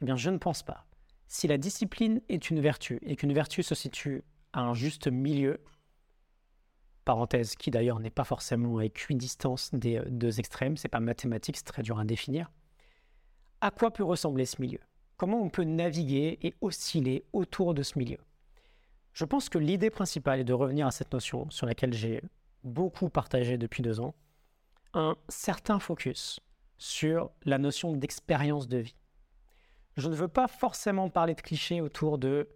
Eh 0.00 0.04
bien, 0.04 0.16
je 0.16 0.30
ne 0.30 0.38
pense 0.38 0.62
pas. 0.62 0.86
Si 1.28 1.48
la 1.48 1.58
discipline 1.58 2.20
est 2.28 2.50
une 2.50 2.60
vertu 2.60 3.00
et 3.02 3.16
qu'une 3.16 3.32
vertu 3.32 3.62
se 3.62 3.74
situe 3.74 4.22
à 4.52 4.60
un 4.60 4.74
juste 4.74 5.08
milieu, 5.08 5.60
parenthèse 7.04 7.54
qui 7.56 7.70
d'ailleurs 7.70 8.00
n'est 8.00 8.10
pas 8.10 8.24
forcément 8.24 8.78
à 8.78 8.84
équidistance 8.84 9.70
des 9.72 9.98
euh, 9.98 10.04
deux 10.08 10.38
extrêmes, 10.38 10.76
c'est 10.76 10.88
pas 10.88 11.00
mathématique, 11.00 11.56
c'est 11.56 11.64
très 11.64 11.82
dur 11.82 11.98
à 11.98 12.04
définir, 12.04 12.50
à 13.62 13.70
quoi 13.70 13.90
peut 13.90 14.04
ressembler 14.04 14.44
ce 14.44 14.60
milieu? 14.60 14.80
Comment 15.16 15.40
on 15.40 15.48
peut 15.48 15.64
naviguer 15.64 16.38
et 16.42 16.54
osciller 16.60 17.24
autour 17.32 17.72
de 17.72 17.82
ce 17.82 17.98
milieu? 17.98 18.18
Je 19.14 19.24
pense 19.24 19.48
que 19.48 19.56
l'idée 19.56 19.88
principale 19.88 20.40
est 20.40 20.44
de 20.44 20.52
revenir 20.52 20.86
à 20.86 20.90
cette 20.90 21.12
notion 21.12 21.48
sur 21.48 21.66
laquelle 21.66 21.94
j'ai 21.94 22.22
beaucoup 22.64 23.08
partagé 23.08 23.56
depuis 23.56 23.82
deux 23.82 23.98
ans, 24.00 24.14
un 24.92 25.16
certain 25.28 25.78
focus 25.78 26.40
sur 26.78 27.30
la 27.44 27.58
notion 27.58 27.92
d'expérience 27.92 28.68
de 28.68 28.78
vie. 28.78 28.96
Je 29.96 30.08
ne 30.08 30.14
veux 30.14 30.28
pas 30.28 30.48
forcément 30.48 31.08
parler 31.08 31.34
de 31.34 31.40
clichés 31.40 31.80
autour 31.80 32.18
de 32.18 32.48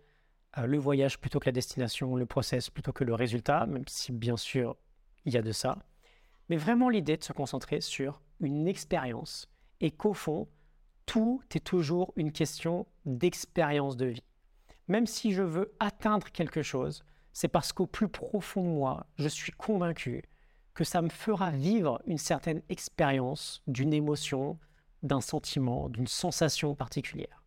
euh, 0.59 0.67
le 0.67 0.79
voyage 0.79 1.19
plutôt 1.19 1.41
que 1.41 1.47
la 1.47 1.53
destination, 1.53 2.17
le 2.17 2.27
process 2.27 2.71
plutôt 2.71 2.93
que 2.93 3.05
le 3.05 3.15
résultat, 3.15 3.67
même 3.67 3.87
si 3.87 4.13
bien 4.13 4.37
sûr 4.37 4.77
il 5.25 5.33
y 5.33 5.39
a 5.39 5.43
de 5.43 5.53
ça, 5.53 5.79
mais 6.49 6.57
vraiment 6.57 6.89
l'idée 6.89 7.17
de 7.17 7.25
se 7.25 7.33
concentrer 7.33 7.81
sur 7.81 8.21
une 8.41 8.67
expérience 8.67 9.49
et 9.81 9.91
qu'au 9.91 10.15
fond, 10.15 10.49
tout 11.07 11.43
est 11.55 11.65
toujours 11.65 12.13
une 12.17 12.33
question 12.33 12.87
d'expérience 13.05 13.97
de 13.97 14.07
vie. 14.07 14.25
Même 14.89 15.07
si 15.07 15.33
je 15.33 15.43
veux 15.43 15.73
atteindre 15.79 16.31
quelque 16.31 16.63
chose, 16.63 17.05
c'est 17.33 17.49
parce 17.49 17.73
qu'au 17.73 17.87
plus 17.87 18.09
profond 18.09 18.63
de 18.63 18.69
moi, 18.69 19.07
je 19.17 19.29
suis 19.29 19.53
convaincu 19.53 20.23
que 20.75 20.85
ça 20.85 21.03
me 21.03 21.09
fera 21.09 21.51
vivre 21.51 22.01
une 22.07 22.19
certaine 22.19 22.63
expérience 22.69 23.63
d'une 23.67 23.93
émotion, 23.93 24.59
d'un 25.03 25.21
sentiment, 25.21 25.89
d'une 25.89 26.07
sensation 26.07 26.75
particulière. 26.75 27.43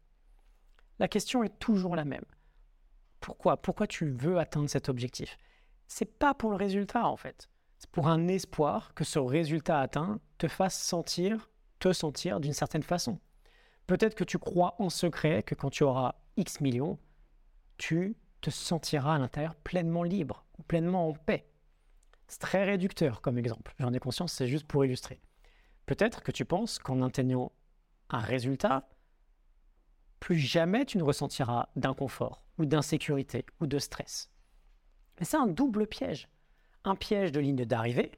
La 0.99 1.07
question 1.07 1.43
est 1.43 1.59
toujours 1.59 1.95
la 1.95 2.05
même. 2.05 2.25
Pourquoi? 3.19 3.57
Pourquoi 3.57 3.87
tu 3.87 4.09
veux 4.09 4.37
atteindre 4.37 4.69
cet 4.69 4.89
objectif? 4.89 5.37
C'est 5.87 6.17
pas 6.17 6.33
pour 6.33 6.49
le 6.51 6.57
résultat 6.57 7.05
en 7.07 7.17
fait. 7.17 7.49
C'est 7.77 7.89
pour 7.89 8.07
un 8.07 8.27
espoir 8.27 8.93
que 8.93 9.03
ce 9.03 9.19
résultat 9.19 9.79
atteint 9.79 10.19
te 10.37 10.47
fasse 10.47 10.81
sentir, 10.81 11.49
te 11.79 11.91
sentir 11.93 12.39
d'une 12.39 12.53
certaine 12.53 12.83
façon. 12.83 13.19
Peut-être 13.87 14.15
que 14.15 14.23
tu 14.23 14.37
crois 14.37 14.75
en 14.79 14.89
secret 14.89 15.43
que 15.43 15.55
quand 15.55 15.69
tu 15.69 15.83
auras 15.83 16.15
X 16.37 16.61
millions, 16.61 16.97
tu 17.77 18.15
te 18.41 18.49
sentiras 18.49 19.15
à 19.15 19.19
l'intérieur 19.19 19.55
pleinement 19.55 20.03
libre, 20.03 20.45
pleinement 20.67 21.09
en 21.09 21.13
paix. 21.13 21.45
Très 22.39 22.63
réducteur 22.63 23.21
comme 23.21 23.37
exemple. 23.37 23.73
J'en 23.79 23.93
ai 23.93 23.99
conscience, 23.99 24.33
c'est 24.33 24.47
juste 24.47 24.67
pour 24.67 24.85
illustrer. 24.85 25.19
Peut-être 25.85 26.23
que 26.23 26.31
tu 26.31 26.45
penses 26.45 26.79
qu'en 26.79 27.01
atteignant 27.01 27.51
un 28.09 28.19
résultat, 28.19 28.87
plus 30.19 30.37
jamais 30.37 30.85
tu 30.85 30.97
ne 30.97 31.03
ressentiras 31.03 31.69
d'inconfort 31.75 32.43
ou 32.57 32.65
d'insécurité 32.65 33.45
ou 33.59 33.67
de 33.67 33.79
stress. 33.79 34.29
Mais 35.19 35.25
c'est 35.25 35.37
un 35.37 35.47
double 35.47 35.87
piège. 35.87 36.29
Un 36.85 36.95
piège 36.95 37.31
de 37.31 37.39
ligne 37.39 37.65
d'arrivée 37.65 38.11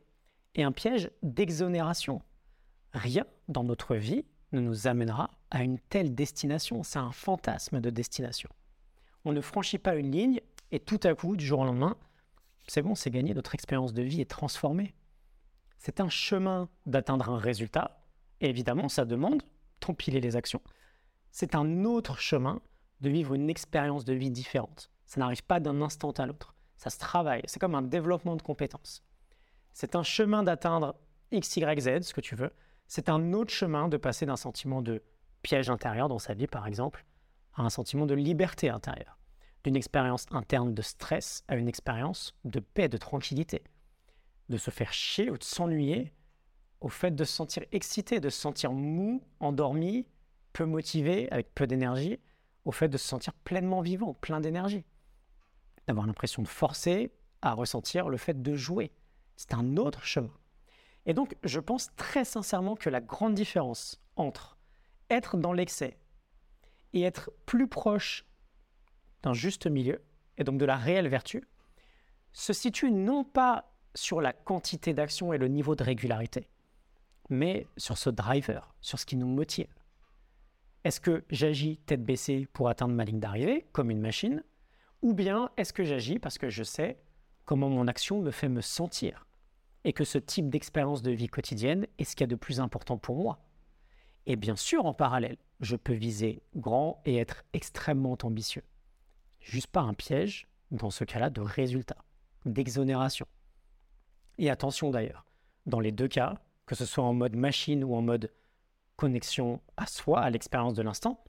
et 0.56 0.64
un 0.64 0.72
piège 0.72 1.12
d'exonération. 1.24 2.22
Rien 2.94 3.26
dans 3.48 3.64
notre 3.64 3.96
vie 3.96 4.26
ne 4.52 4.60
nous 4.60 4.88
amènera 4.88 5.32
à 5.52 5.64
une 5.64 5.80
telle 5.80 6.16
destination. 6.16 6.84
C'est 6.84 7.00
un 7.00 7.12
fantasme 7.12 7.82
de 7.82 7.90
destination. 7.90 8.50
On 9.24 9.34
ne 9.34 9.42
franchit 9.42 9.80
pas 9.80 9.96
une 9.96 10.12
ligne 10.12 10.42
et 10.72 10.80
tout 10.80 11.00
à 11.04 11.14
coup, 11.16 11.36
du 11.36 11.46
jour 11.46 11.60
au 11.60 11.66
lendemain, 11.66 11.98
c'est 12.68 12.82
bon, 12.82 12.96
c'est 12.96 13.12
gagné, 13.12 13.34
notre 13.34 13.54
expérience 13.56 13.94
de 13.94 14.02
vie 14.02 14.22
est 14.22 14.30
transformée. 14.30 14.96
C'est 15.78 16.00
un 16.00 16.10
chemin 16.10 16.70
d'atteindre 16.86 17.30
un 17.30 17.38
résultat, 17.38 18.04
et 18.42 18.50
évidemment, 18.50 18.90
ça 18.90 19.06
demande 19.06 19.44
d'empiler 19.82 20.20
les 20.20 20.36
actions. 20.36 20.62
C'est 21.32 21.56
un 21.56 21.84
autre 21.84 22.18
chemin 22.20 22.62
de 23.02 23.10
vivre 23.10 23.34
une 23.34 23.50
expérience 23.50 24.06
de 24.06 24.14
vie 24.14 24.32
différente. 24.32 24.90
Ça 25.06 25.20
n'arrive 25.20 25.44
pas 25.44 25.60
d'un 25.60 25.82
instant 25.82 26.12
à 26.12 26.26
l'autre. 26.26 26.56
Ça 26.78 26.90
se 26.90 26.98
travaille. 26.98 27.42
C'est 27.46 27.60
comme 27.60 27.76
un 27.76 27.82
développement 27.82 28.36
de 28.36 28.42
compétences. 28.42 29.04
C'est 29.74 29.96
un 29.96 30.04
chemin 30.04 30.44
d'atteindre 30.44 30.96
X, 31.32 31.58
Y, 31.58 31.82
Z, 31.82 32.02
ce 32.02 32.14
que 32.14 32.22
tu 32.22 32.36
veux. 32.36 32.52
C'est 32.88 33.10
un 33.10 33.34
autre 33.34 33.54
chemin 33.54 33.88
de 33.88 33.98
passer 33.98 34.26
d'un 34.26 34.38
sentiment 34.38 34.82
de 34.82 35.04
piège 35.42 35.70
intérieur 35.70 36.08
dans 36.08 36.20
sa 36.20 36.34
vie, 36.34 36.48
par 36.48 36.68
exemple, 36.68 37.06
à 37.56 37.64
un 37.64 37.70
sentiment 37.70 38.06
de 38.06 38.16
liberté 38.16 38.70
intérieure. 38.70 39.18
D'une 39.66 39.76
expérience 39.76 40.28
interne 40.30 40.76
de 40.76 40.82
stress 40.84 41.44
à 41.48 41.56
une 41.56 41.68
expérience 41.68 42.36
de 42.44 42.60
paix, 42.60 42.88
de 42.88 42.98
tranquillité. 42.98 43.64
De 44.48 44.58
se 44.58 44.70
faire 44.70 44.94
chier 44.94 45.32
ou 45.32 45.40
de 45.40 45.44
s'ennuyer 45.44 46.14
au 46.82 46.88
fait 46.88 47.10
de 47.10 47.24
se 47.24 47.34
sentir 47.34 47.64
excité, 47.72 48.20
de 48.20 48.30
se 48.30 48.40
sentir 48.40 48.74
mou, 48.74 49.24
endormi, 49.40 50.06
peu 50.54 50.66
motivé, 50.66 51.28
avec 51.32 51.56
peu 51.56 51.66
d'énergie, 51.66 52.20
au 52.64 52.72
fait 52.72 52.90
de 52.90 52.98
se 53.00 53.08
sentir 53.08 53.34
pleinement 53.34 53.82
vivant, 53.82 54.14
plein 54.14 54.40
d'énergie. 54.40 54.86
D'avoir 55.88 56.06
l'impression 56.06 56.44
de 56.44 56.48
forcer 56.48 57.12
à 57.42 57.54
ressentir 57.54 58.08
le 58.08 58.18
fait 58.18 58.40
de 58.40 58.56
jouer. 58.56 58.92
C'est 59.36 59.56
un 59.56 59.78
autre 59.78 60.04
chemin. 60.04 60.38
Et 61.08 61.16
donc, 61.16 61.36
je 61.44 61.60
pense 61.60 61.90
très 61.96 62.24
sincèrement 62.24 62.76
que 62.76 62.92
la 62.92 63.02
grande 63.02 63.34
différence 63.34 64.00
entre 64.16 64.60
être 65.10 65.38
dans 65.38 65.54
l'excès 65.54 65.98
et 66.94 67.02
être 67.02 67.32
plus 67.48 67.68
proche 67.68 68.28
juste 69.34 69.68
milieu, 69.68 70.02
et 70.38 70.44
donc 70.44 70.58
de 70.58 70.66
la 70.66 70.76
réelle 70.76 71.08
vertu, 71.08 71.48
se 72.34 72.54
situe 72.54 72.92
non 72.92 73.24
pas 73.24 73.72
sur 73.94 74.20
la 74.22 74.34
quantité 74.34 74.94
d'action 74.94 75.32
et 75.34 75.38
le 75.38 75.48
niveau 75.48 75.76
de 75.76 75.84
régularité, 75.84 76.50
mais 77.30 77.66
sur 77.78 77.98
ce 77.98 78.10
driver, 78.10 78.76
sur 78.82 79.00
ce 79.00 79.06
qui 79.06 79.16
nous 79.16 79.28
motive. 79.28 79.74
Est-ce 80.84 81.00
que 81.00 81.24
j'agis 81.30 81.78
tête 81.86 82.04
baissée 82.04 82.48
pour 82.54 82.70
atteindre 82.70 82.94
ma 82.94 83.06
ligne 83.06 83.20
d'arrivée, 83.20 83.66
comme 83.72 83.90
une 83.90 84.02
machine, 84.02 84.44
ou 85.02 85.14
bien 85.14 85.50
est-ce 85.58 85.74
que 85.74 85.84
j'agis 85.84 86.20
parce 86.20 86.38
que 86.38 86.50
je 86.50 86.64
sais 86.64 87.00
comment 87.46 87.70
mon 87.70 87.88
action 87.88 88.22
me 88.22 88.32
fait 88.32 88.50
me 88.50 88.62
sentir, 88.62 89.26
et 89.84 89.94
que 89.94 90.04
ce 90.04 90.18
type 90.18 90.50
d'expérience 90.50 91.02
de 91.02 91.12
vie 91.12 91.28
quotidienne 91.28 91.88
est 91.98 92.04
ce 92.04 92.16
qu'il 92.16 92.24
y 92.24 92.26
a 92.26 92.28
de 92.28 92.36
plus 92.36 92.60
important 92.60 92.98
pour 92.98 93.16
moi? 93.16 93.40
Et 94.26 94.36
bien 94.36 94.56
sûr, 94.56 94.86
en 94.86 94.94
parallèle, 94.94 95.38
je 95.62 95.76
peux 95.76 95.94
viser 95.94 96.42
grand 96.56 97.02
et 97.06 97.18
être 97.18 97.44
extrêmement 97.54 98.18
ambitieux. 98.24 98.64
Juste 99.46 99.68
pas 99.68 99.82
un 99.82 99.94
piège, 99.94 100.48
dans 100.72 100.90
ce 100.90 101.04
cas-là, 101.04 101.30
de 101.30 101.40
résultat, 101.40 101.98
d'exonération. 102.46 103.28
Et 104.38 104.50
attention 104.50 104.90
d'ailleurs, 104.90 105.26
dans 105.66 105.80
les 105.80 105.92
deux 105.92 106.08
cas, 106.08 106.36
que 106.66 106.76
ce 106.76 106.86
soit 106.86 107.04
en 107.04 107.14
mode 107.14 107.36
machine 107.36 107.84
ou 107.84 107.96
en 107.96 108.02
mode 108.02 108.32
connexion 108.96 109.62
à 109.78 109.86
soi, 109.86 110.20
à 110.22 110.30
l'expérience 110.30 110.74
de 110.74 110.82
l'instant, 110.82 111.24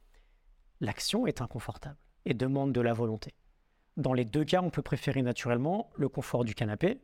l'action 0.80 1.26
est 1.26 1.40
inconfortable 1.40 1.98
et 2.24 2.34
demande 2.34 2.72
de 2.72 2.80
la 2.80 2.92
volonté. 2.92 3.34
Dans 3.96 4.14
les 4.14 4.24
deux 4.24 4.44
cas, 4.44 4.62
on 4.62 4.70
peut 4.70 4.82
préférer 4.82 5.22
naturellement 5.22 5.90
le 5.94 6.08
confort 6.08 6.44
du 6.44 6.54
canapé, 6.54 7.00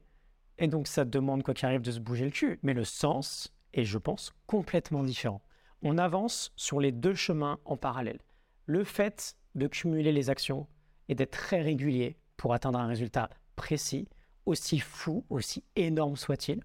et 0.59 0.67
donc 0.67 0.89
ça 0.89 1.05
demande 1.05 1.43
quoi 1.43 1.55
qu'il 1.55 1.67
arrive 1.67 1.83
de 1.83 1.93
se 1.93 2.01
bouger 2.01 2.25
le 2.25 2.31
cul, 2.31 2.59
mais 2.63 2.75
le 2.75 2.85
sens 2.85 3.55
est, 3.75 3.85
je 3.85 3.99
pense, 3.99 4.33
complètement 4.47 5.05
différent 5.05 5.43
on 5.83 5.99
avance 5.99 6.53
sur 6.57 6.81
les 6.81 6.93
deux 6.93 7.15
chemins 7.15 7.59
en 7.65 7.77
parallèle. 7.77 8.21
Le 8.67 8.85
fait 8.85 9.37
de 9.55 9.67
cumuler 9.67 10.13
les 10.13 10.31
actions 10.31 10.67
et 11.09 11.15
d'être 11.15 11.33
très 11.33 11.63
régulier 11.63 12.19
pour 12.37 12.55
atteindre 12.55 12.79
un 12.79 12.87
résultat 12.87 13.31
précis, 13.57 14.09
aussi 14.47 14.79
fou, 14.79 15.25
aussi 15.31 15.65
énorme 15.77 16.17
soit-il, 16.17 16.63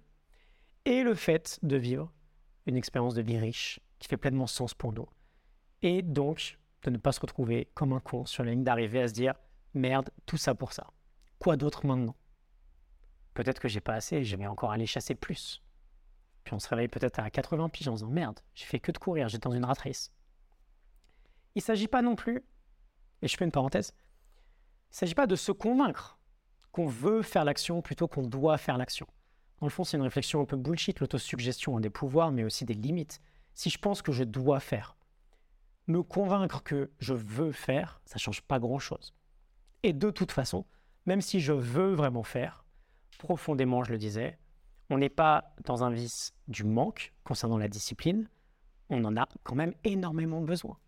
et 0.84 1.02
le 1.02 1.14
fait 1.14 1.58
de 1.62 1.76
vivre 1.76 2.12
une 2.66 2.76
expérience 2.76 3.14
de 3.14 3.22
vie 3.22 3.38
riche 3.38 3.80
qui 3.98 4.08
fait 4.08 4.16
pleinement 4.16 4.46
sens 4.46 4.74
pour 4.74 4.92
nous. 4.92 5.06
Et 5.82 6.02
donc 6.02 6.58
de 6.82 6.90
ne 6.90 6.98
pas 6.98 7.12
se 7.12 7.20
retrouver 7.20 7.68
comme 7.74 7.92
un 7.92 8.00
con 8.00 8.24
sur 8.24 8.44
la 8.44 8.52
ligne 8.52 8.64
d'arrivée 8.64 9.02
à 9.02 9.08
se 9.08 9.12
dire 9.12 9.34
merde, 9.74 10.10
tout 10.26 10.36
ça 10.36 10.54
pour 10.54 10.72
ça. 10.72 10.86
Quoi 11.38 11.56
d'autre 11.56 11.86
maintenant? 11.86 12.16
Peut-être 13.34 13.60
que 13.60 13.68
j'ai 13.68 13.80
pas 13.80 13.94
assez, 13.94 14.24
je 14.24 14.36
vais 14.36 14.46
encore 14.46 14.72
aller 14.72 14.86
chasser 14.86 15.14
plus. 15.14 15.62
Puis 16.44 16.54
on 16.54 16.58
se 16.58 16.68
réveille 16.68 16.88
peut-être 16.88 17.18
à 17.18 17.30
80 17.30 17.68
piges 17.68 17.88
en 17.88 17.94
disant 17.94 18.08
merde, 18.08 18.40
j'ai 18.54 18.64
fait 18.64 18.80
que 18.80 18.90
de 18.90 18.98
courir, 18.98 19.28
j'étais 19.28 19.48
dans 19.48 19.54
une 19.54 19.64
ratrice. 19.64 20.12
Il 21.54 21.58
ne 21.58 21.62
s'agit 21.62 21.88
pas 21.88 22.02
non 22.02 22.16
plus, 22.16 22.42
et 23.22 23.28
je 23.28 23.36
fais 23.36 23.44
une 23.44 23.52
parenthèse, 23.52 23.94
il 24.90 24.94
ne 24.94 24.96
s'agit 24.96 25.14
pas 25.14 25.26
de 25.26 25.36
se 25.36 25.52
convaincre 25.52 26.18
qu'on 26.72 26.86
veut 26.86 27.22
faire 27.22 27.44
l'action 27.44 27.82
plutôt 27.82 28.08
qu'on 28.08 28.22
doit 28.22 28.58
faire 28.58 28.78
l'action. 28.78 29.06
Dans 29.60 29.66
le 29.66 29.70
fond, 29.70 29.84
c'est 29.84 29.96
une 29.96 30.02
réflexion 30.02 30.40
un 30.40 30.44
peu 30.44 30.56
bullshit, 30.56 31.00
l'autosuggestion 31.00 31.76
a 31.76 31.80
des 31.80 31.90
pouvoirs, 31.90 32.30
mais 32.30 32.44
aussi 32.44 32.64
des 32.64 32.74
limites. 32.74 33.20
Si 33.54 33.70
je 33.70 33.78
pense 33.78 34.02
que 34.02 34.12
je 34.12 34.24
dois 34.24 34.60
faire, 34.60 34.96
me 35.88 36.02
convaincre 36.02 36.62
que 36.62 36.90
je 36.98 37.14
veux 37.14 37.52
faire, 37.52 38.00
ça 38.04 38.16
ne 38.16 38.20
change 38.20 38.42
pas 38.42 38.58
grand-chose. 38.58 39.14
Et 39.82 39.92
de 39.92 40.10
toute 40.10 40.32
façon, 40.32 40.64
même 41.06 41.20
si 41.20 41.40
je 41.40 41.52
veux 41.52 41.92
vraiment 41.92 42.22
faire, 42.22 42.64
profondément, 43.18 43.82
je 43.84 43.92
le 43.92 43.98
disais, 43.98 44.38
on 44.90 44.98
n'est 44.98 45.08
pas 45.08 45.54
dans 45.64 45.84
un 45.84 45.90
vice 45.90 46.34
du 46.46 46.64
manque 46.64 47.12
concernant 47.24 47.58
la 47.58 47.68
discipline, 47.68 48.28
on 48.90 49.04
en 49.04 49.16
a 49.16 49.28
quand 49.42 49.54
même 49.54 49.74
énormément 49.84 50.40
besoin. 50.40 50.78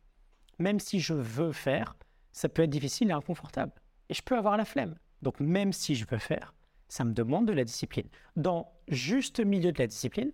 Même 0.59 0.81
si 0.81 1.01
je 1.01 1.15
veux 1.15 1.53
faire, 1.53 1.97
ça 2.33 2.49
peut 2.49 2.63
être 2.63 2.71
difficile 2.71 3.11
et 3.11 3.15
inconfortable. 3.15 3.73
Et 4.11 4.15
je 4.15 4.23
peux 4.23 4.37
avoir 4.37 4.59
la 4.59 4.67
flemme. 4.67 4.97
Donc 5.23 5.41
même 5.41 5.73
si 5.73 5.95
je 5.95 6.05
veux 6.07 6.19
faire, 6.19 6.53
ça 6.89 7.05
me 7.05 7.15
demande 7.15 7.47
de 7.47 7.53
la 7.53 7.65
discipline. 7.65 8.09
Dans 8.37 8.71
juste 8.89 9.41
milieu 9.41 9.73
de 9.73 9.79
la 9.79 9.87
discipline, 9.87 10.33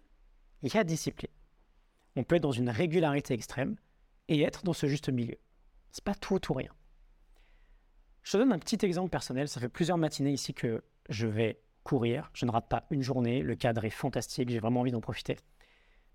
il 0.62 0.74
y 0.74 0.78
a 0.78 0.82
discipline. 0.82 1.30
On 2.16 2.24
peut 2.24 2.36
être 2.36 2.42
dans 2.42 2.52
une 2.52 2.70
régularité 2.70 3.34
extrême 3.34 3.76
et 4.28 4.40
être 4.40 4.64
dans 4.64 4.72
ce 4.72 4.86
juste 4.86 5.10
milieu. 5.10 5.36
C'est 5.92 6.02
pas 6.02 6.14
tout 6.14 6.40
ou 6.50 6.54
rien. 6.54 6.72
Je 8.22 8.32
te 8.32 8.38
donne 8.38 8.52
un 8.52 8.58
petit 8.58 8.84
exemple 8.84 9.10
personnel. 9.10 9.46
Ça 9.46 9.60
fait 9.60 9.68
plusieurs 9.68 9.98
matinées 9.98 10.32
ici 10.32 10.54
que 10.54 10.82
je 11.10 11.26
vais 11.26 11.60
courir, 11.84 12.30
je 12.32 12.46
ne 12.46 12.50
rate 12.50 12.68
pas 12.68 12.84
une 12.90 13.02
journée, 13.02 13.42
le 13.42 13.54
cadre 13.54 13.84
est 13.84 13.90
fantastique, 13.90 14.48
j'ai 14.48 14.58
vraiment 14.58 14.80
envie 14.80 14.90
d'en 14.90 15.00
profiter. 15.00 15.36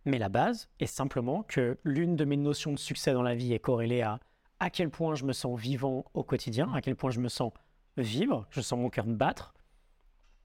Mais 0.04 0.18
la 0.18 0.28
base 0.28 0.68
est 0.80 0.88
simplement 0.88 1.44
que 1.44 1.78
l'une 1.84 2.16
de 2.16 2.26
mes 2.26 2.36
notions 2.36 2.74
de 2.74 2.80
succès 2.80 3.14
dans 3.14 3.22
la 3.22 3.36
vie 3.36 3.54
est 3.54 3.60
corrélée 3.60 4.02
à 4.02 4.20
à 4.62 4.70
quel 4.70 4.92
point 4.92 5.16
je 5.16 5.26
me 5.26 5.34
sens 5.34 5.60
vivant 5.60 6.06
au 6.14 6.24
quotidien, 6.24 6.72
à 6.72 6.82
quel 6.82 6.96
point 6.96 7.10
je 7.10 7.20
me 7.20 7.30
sens 7.30 7.52
vivre, 7.98 8.46
je 8.52 8.62
sens 8.62 8.78
mon 8.78 8.92
cœur 8.92 9.08
battre. 9.08 9.56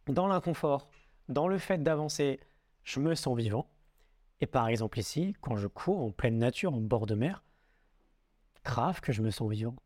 Dans 0.06 0.26
l'inconfort, 0.26 0.88
dans 1.28 1.48
le 1.48 1.58
fait 1.58 1.82
d'avancer, 1.82 2.40
je 2.82 2.98
me 2.98 3.14
sens 3.14 3.36
vivant. 3.36 3.68
Et 4.40 4.46
par 4.46 4.68
exemple 4.68 4.98
ici, 4.98 5.36
quand 5.42 5.56
je 5.56 5.66
cours 5.66 6.00
en 6.00 6.10
pleine 6.12 6.38
nature, 6.38 6.72
en 6.72 6.80
bord 6.80 7.04
de 7.04 7.14
mer, 7.14 7.44
grave 8.64 9.02
que 9.02 9.12
je 9.12 9.20
me 9.20 9.30
sens 9.30 9.50
vivant. 9.50 9.76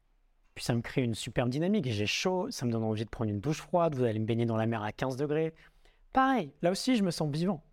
Puis 0.54 0.62
ça 0.62 0.76
me 0.76 0.80
crée 0.80 1.02
une 1.02 1.16
superbe 1.16 1.48
dynamique. 1.48 1.90
J'ai 1.90 2.06
chaud, 2.06 2.52
ça 2.52 2.66
me 2.66 2.70
donne 2.70 2.84
envie 2.84 3.04
de 3.04 3.10
prendre 3.10 3.32
une 3.32 3.40
douche 3.40 3.60
froide, 3.60 3.96
vous 3.96 4.04
allez 4.04 4.20
me 4.20 4.26
baigner 4.26 4.46
dans 4.46 4.56
la 4.56 4.66
mer 4.66 4.84
à 4.84 4.92
15 4.92 5.16
degrés. 5.16 5.54
Pareil, 6.12 6.52
là 6.62 6.70
aussi 6.70 6.94
je 6.94 7.02
me 7.02 7.10
sens 7.10 7.28
vivant. 7.32 7.64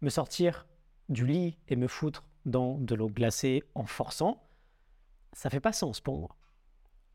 Me 0.00 0.08
sortir 0.08 0.66
du 1.10 1.26
lit 1.26 1.58
et 1.68 1.76
me 1.76 1.86
foutre 1.86 2.24
dans 2.46 2.78
de 2.78 2.94
l'eau 2.94 3.10
glacée 3.10 3.62
en 3.74 3.84
forçant, 3.84 4.42
ça 5.32 5.50
fait 5.50 5.60
pas 5.60 5.72
sens 5.72 6.00
pour 6.00 6.18
moi. 6.18 6.36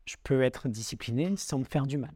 Je 0.04 0.16
peux 0.22 0.42
être 0.42 0.68
discipliné 0.68 1.36
sans 1.36 1.58
me 1.58 1.64
faire 1.64 1.86
du 1.86 1.98
mal. 1.98 2.14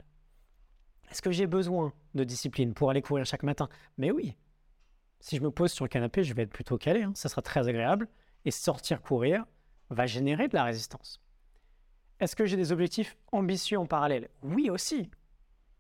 Est-ce 1.11 1.23
que 1.23 1.31
j'ai 1.31 1.47
besoin 1.47 1.93
de 2.15 2.25
discipline 2.25 2.73
pour 2.73 2.91
aller 2.91 3.03
courir 3.03 3.27
chaque 3.27 3.43
matin? 3.43 3.69
Mais 3.99 4.11
oui. 4.11 4.37
Si 5.21 5.37
je 5.37 5.43
me 5.43 5.51
pose 5.51 5.71
sur 5.71 5.85
le 5.85 5.91
canapé, 5.91 6.25
je 6.25 6.33
vais 6.35 6.43
être 6.43 6.53
plutôt 6.53 6.79
calé, 6.79 7.03
hein. 7.03 7.13
ça 7.15 7.29
sera 7.29 7.43
très 7.43 7.69
agréable. 7.69 8.09
Et 8.45 8.51
sortir 8.51 9.03
courir 9.03 9.45
va 9.91 10.07
générer 10.07 10.49
de 10.49 10.55
la 10.55 10.65
résistance. 10.65 11.21
Est-ce 12.19 12.35
que 12.35 12.47
j'ai 12.47 12.57
des 12.57 12.73
objectifs 12.73 13.17
ambitieux 13.31 13.79
en 13.79 13.87
parallèle? 13.87 14.29
Oui 14.43 14.71
aussi. 14.71 15.11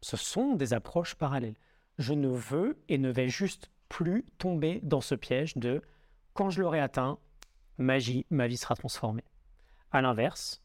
Ce 0.00 0.16
sont 0.16 0.54
des 0.54 0.74
approches 0.74 1.14
parallèles. 1.14 1.56
Je 1.98 2.14
ne 2.14 2.28
veux 2.28 2.78
et 2.88 2.98
ne 2.98 3.10
vais 3.10 3.28
juste 3.28 3.70
plus 3.88 4.24
tomber 4.38 4.80
dans 4.82 5.00
ce 5.00 5.14
piège 5.14 5.56
de 5.56 5.82
quand 6.34 6.50
je 6.50 6.60
l'aurai 6.60 6.80
atteint, 6.80 7.18
magie, 7.78 8.26
ma 8.30 8.46
vie 8.46 8.56
sera 8.56 8.74
transformée. 8.74 9.24
À 9.94 10.00
l'inverse, 10.00 10.62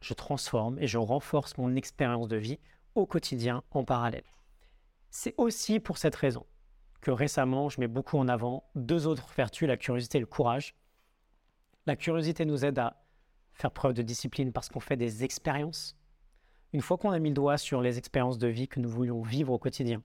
je 0.00 0.14
transforme 0.14 0.78
et 0.78 0.86
je 0.86 0.96
renforce 0.96 1.58
mon 1.58 1.76
expérience 1.76 2.28
de 2.28 2.36
vie 2.36 2.58
au 2.94 3.04
quotidien 3.04 3.62
en 3.72 3.84
parallèle. 3.84 4.24
C'est 5.10 5.34
aussi 5.36 5.80
pour 5.80 5.98
cette 5.98 6.16
raison 6.16 6.46
que 7.02 7.10
récemment, 7.10 7.68
je 7.68 7.78
mets 7.78 7.88
beaucoup 7.88 8.16
en 8.16 8.26
avant 8.26 8.64
deux 8.74 9.06
autres 9.06 9.28
vertus, 9.36 9.68
la 9.68 9.76
curiosité 9.76 10.16
et 10.16 10.20
le 10.22 10.26
courage. 10.26 10.74
La 11.84 11.94
curiosité 11.94 12.46
nous 12.46 12.64
aide 12.64 12.78
à 12.78 13.02
faire 13.52 13.70
preuve 13.70 13.92
de 13.92 14.02
discipline 14.02 14.50
parce 14.50 14.70
qu'on 14.70 14.80
fait 14.80 14.96
des 14.96 15.24
expériences. 15.24 15.94
Une 16.72 16.80
fois 16.80 16.96
qu'on 16.96 17.10
a 17.10 17.18
mis 17.18 17.30
le 17.30 17.34
doigt 17.34 17.58
sur 17.58 17.82
les 17.82 17.98
expériences 17.98 18.38
de 18.38 18.48
vie 18.48 18.68
que 18.68 18.80
nous 18.80 18.88
voulions 18.88 19.20
vivre 19.20 19.52
au 19.52 19.58
quotidien, 19.58 20.02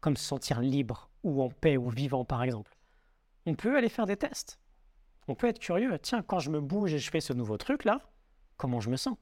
comme 0.00 0.16
se 0.16 0.24
sentir 0.24 0.60
libre 0.60 1.10
ou 1.22 1.42
en 1.42 1.48
paix 1.48 1.76
ou 1.76 1.90
vivant 1.90 2.24
par 2.24 2.42
exemple, 2.42 2.76
on 3.44 3.54
peut 3.54 3.76
aller 3.76 3.88
faire 3.88 4.06
des 4.06 4.16
tests. 4.16 4.58
On 5.28 5.36
peut 5.36 5.46
être 5.46 5.60
curieux. 5.60 5.96
Tiens, 6.00 6.22
quand 6.22 6.40
je 6.40 6.50
me 6.50 6.60
bouge 6.60 6.92
et 6.92 6.98
je 6.98 7.10
fais 7.10 7.20
ce 7.20 7.32
nouveau 7.32 7.56
truc 7.56 7.84
là, 7.84 8.00
comment 8.56 8.80
je 8.80 8.90
me 8.90 8.96
sens 8.96 9.16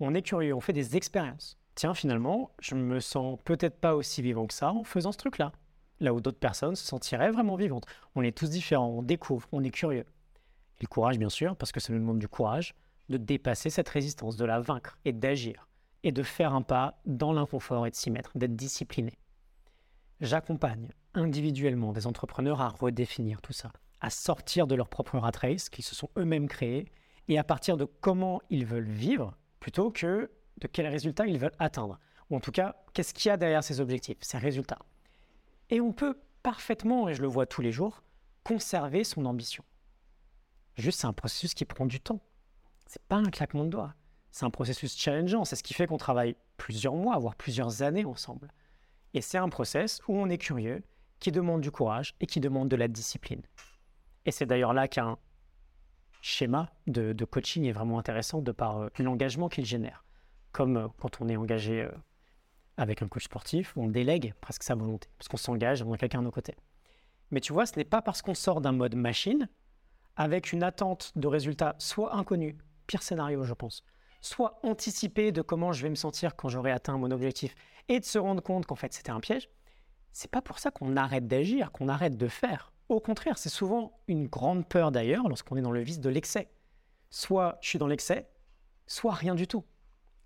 On 0.00 0.14
est 0.14 0.22
curieux, 0.22 0.54
on 0.54 0.60
fait 0.60 0.72
des 0.72 0.96
expériences. 0.96 1.58
Tiens, 1.74 1.94
finalement, 1.94 2.54
je 2.60 2.74
me 2.74 3.00
sens 3.00 3.38
peut-être 3.44 3.78
pas 3.78 3.94
aussi 3.94 4.22
vivant 4.22 4.46
que 4.46 4.54
ça 4.54 4.72
en 4.72 4.84
faisant 4.84 5.12
ce 5.12 5.18
truc 5.18 5.38
là. 5.38 5.52
Là 6.00 6.12
où 6.14 6.20
d'autres 6.20 6.38
personnes 6.38 6.76
se 6.76 6.86
sentiraient 6.86 7.30
vraiment 7.30 7.56
vivantes. 7.56 7.86
On 8.14 8.22
est 8.22 8.36
tous 8.36 8.50
différents, 8.50 8.88
on 8.88 9.02
découvre, 9.02 9.48
on 9.52 9.62
est 9.64 9.70
curieux. 9.70 10.06
Et 10.78 10.82
le 10.82 10.88
courage, 10.88 11.18
bien 11.18 11.30
sûr, 11.30 11.56
parce 11.56 11.72
que 11.72 11.80
ça 11.80 11.92
nous 11.92 11.98
demande 11.98 12.18
du 12.18 12.28
courage 12.28 12.74
de 13.08 13.16
dépasser 13.16 13.70
cette 13.70 13.88
résistance, 13.88 14.36
de 14.36 14.44
la 14.44 14.60
vaincre 14.60 14.98
et 15.04 15.12
d'agir 15.12 15.68
et 16.02 16.12
de 16.12 16.22
faire 16.22 16.54
un 16.54 16.62
pas 16.62 17.00
dans 17.06 17.32
l'inconfort 17.32 17.86
et 17.86 17.90
de 17.90 17.96
s'y 17.96 18.10
mettre, 18.10 18.30
d'être 18.36 18.56
discipliné. 18.56 19.18
J'accompagne 20.20 20.88
individuellement 21.14 21.92
des 21.92 22.06
entrepreneurs 22.06 22.60
à 22.60 22.68
redéfinir 22.68 23.40
tout 23.40 23.52
ça, 23.52 23.72
à 24.00 24.10
sortir 24.10 24.66
de 24.66 24.74
leur 24.74 24.88
propre 24.88 25.18
rat 25.18 25.32
race 25.40 25.68
qu'ils 25.68 25.84
se 25.84 25.94
sont 25.94 26.10
eux-mêmes 26.16 26.48
créés 26.48 26.86
et 27.28 27.38
à 27.38 27.44
partir 27.44 27.76
de 27.76 27.84
comment 27.84 28.40
ils 28.50 28.66
veulent 28.66 28.88
vivre 28.88 29.36
plutôt 29.60 29.90
que 29.90 30.30
de 30.58 30.66
quels 30.66 30.86
résultats 30.86 31.26
ils 31.26 31.38
veulent 31.38 31.52
atteindre. 31.58 31.98
Ou 32.30 32.36
en 32.36 32.40
tout 32.40 32.52
cas, 32.52 32.76
qu'est-ce 32.92 33.14
qu'il 33.14 33.28
y 33.28 33.32
a 33.32 33.36
derrière 33.36 33.62
ces 33.62 33.80
objectifs, 33.80 34.18
ces 34.20 34.38
résultats. 34.38 34.78
Et 35.70 35.80
on 35.80 35.92
peut 35.92 36.16
parfaitement, 36.42 37.08
et 37.08 37.14
je 37.14 37.22
le 37.22 37.28
vois 37.28 37.46
tous 37.46 37.62
les 37.62 37.72
jours, 37.72 38.02
conserver 38.44 39.04
son 39.04 39.24
ambition. 39.26 39.64
Juste, 40.76 41.00
c'est 41.00 41.06
un 41.06 41.12
processus 41.12 41.54
qui 41.54 41.64
prend 41.64 41.86
du 41.86 42.00
temps. 42.00 42.20
C'est 42.86 43.02
pas 43.02 43.16
un 43.16 43.30
claquement 43.30 43.64
de 43.64 43.70
doigts. 43.70 43.94
C'est 44.30 44.44
un 44.44 44.50
processus 44.50 44.96
challengeant. 44.96 45.44
C'est 45.44 45.56
ce 45.56 45.62
qui 45.62 45.74
fait 45.74 45.86
qu'on 45.86 45.96
travaille 45.96 46.36
plusieurs 46.56 46.94
mois, 46.94 47.18
voire 47.18 47.34
plusieurs 47.34 47.82
années 47.82 48.04
ensemble. 48.04 48.52
Et 49.14 49.20
c'est 49.20 49.38
un 49.38 49.48
process 49.48 50.00
où 50.08 50.16
on 50.16 50.28
est 50.28 50.38
curieux, 50.38 50.84
qui 51.18 51.32
demande 51.32 51.62
du 51.62 51.70
courage 51.70 52.14
et 52.20 52.26
qui 52.26 52.40
demande 52.40 52.68
de 52.68 52.76
la 52.76 52.88
discipline. 52.88 53.42
Et 54.26 54.30
c'est 54.30 54.46
d'ailleurs 54.46 54.74
là 54.74 54.86
qu'un 54.88 55.18
schéma 56.26 56.72
de, 56.88 57.24
coaching 57.24 57.64
est 57.66 57.72
vraiment 57.72 58.00
intéressant 58.00 58.42
de 58.42 58.50
par 58.50 58.78
euh, 58.78 58.88
l'engagement 58.98 59.48
qu'il 59.48 59.64
génère. 59.64 60.04
Comme 60.50 60.76
euh, 60.76 60.88
quand 60.98 61.20
on 61.20 61.28
est 61.28 61.36
engagé 61.36 61.82
euh, 61.82 61.90
avec 62.76 63.00
un 63.00 63.08
coach 63.08 63.24
sportif, 63.24 63.76
on 63.76 63.86
délègue 63.86 64.34
presque 64.40 64.64
sa 64.64 64.74
volonté, 64.74 65.08
parce 65.18 65.28
qu'on 65.28 65.36
s'engage 65.36 65.82
on 65.82 65.92
a 65.92 65.96
quelqu'un 65.96 66.18
à 66.18 66.22
nos 66.22 66.32
côtés. 66.32 66.56
Mais 67.30 67.40
tu 67.40 67.52
vois, 67.52 67.64
ce 67.64 67.76
n'est 67.76 67.84
pas 67.84 68.02
parce 68.02 68.22
qu'on 68.22 68.34
sort 68.34 68.60
d'un 68.60 68.72
mode 68.72 68.96
machine, 68.96 69.48
avec 70.16 70.52
une 70.52 70.64
attente 70.64 71.12
de 71.14 71.28
résultats 71.28 71.76
soit 71.78 72.16
inconnus, 72.16 72.56
pire 72.88 73.02
scénario 73.02 73.44
je 73.44 73.54
pense, 73.54 73.84
soit 74.20 74.58
anticipé 74.64 75.30
de 75.30 75.42
comment 75.42 75.72
je 75.72 75.82
vais 75.82 75.90
me 75.90 75.94
sentir 75.94 76.34
quand 76.34 76.48
j'aurai 76.48 76.72
atteint 76.72 76.98
mon 76.98 77.12
objectif 77.12 77.54
et 77.86 78.00
de 78.00 78.04
se 78.04 78.18
rendre 78.18 78.42
compte 78.42 78.66
qu'en 78.66 78.74
fait 78.74 78.92
c'était 78.92 79.12
un 79.12 79.20
piège, 79.20 79.48
c'est 80.12 80.30
pas 80.30 80.42
pour 80.42 80.58
ça 80.58 80.72
qu'on 80.72 80.96
arrête 80.96 81.28
d'agir, 81.28 81.70
qu'on 81.70 81.88
arrête 81.88 82.16
de 82.16 82.26
faire. 82.26 82.72
Au 82.88 83.00
contraire, 83.00 83.38
c'est 83.38 83.48
souvent 83.48 83.98
une 84.08 84.26
grande 84.26 84.68
peur 84.68 84.92
d'ailleurs 84.92 85.28
lorsqu'on 85.28 85.56
est 85.56 85.62
dans 85.62 85.72
le 85.72 85.80
vice 85.80 86.00
de 86.00 86.08
l'excès. 86.08 86.48
Soit 87.10 87.58
je 87.60 87.68
suis 87.68 87.78
dans 87.78 87.86
l'excès, 87.86 88.28
soit 88.86 89.12
rien 89.12 89.34
du 89.34 89.46
tout. 89.46 89.64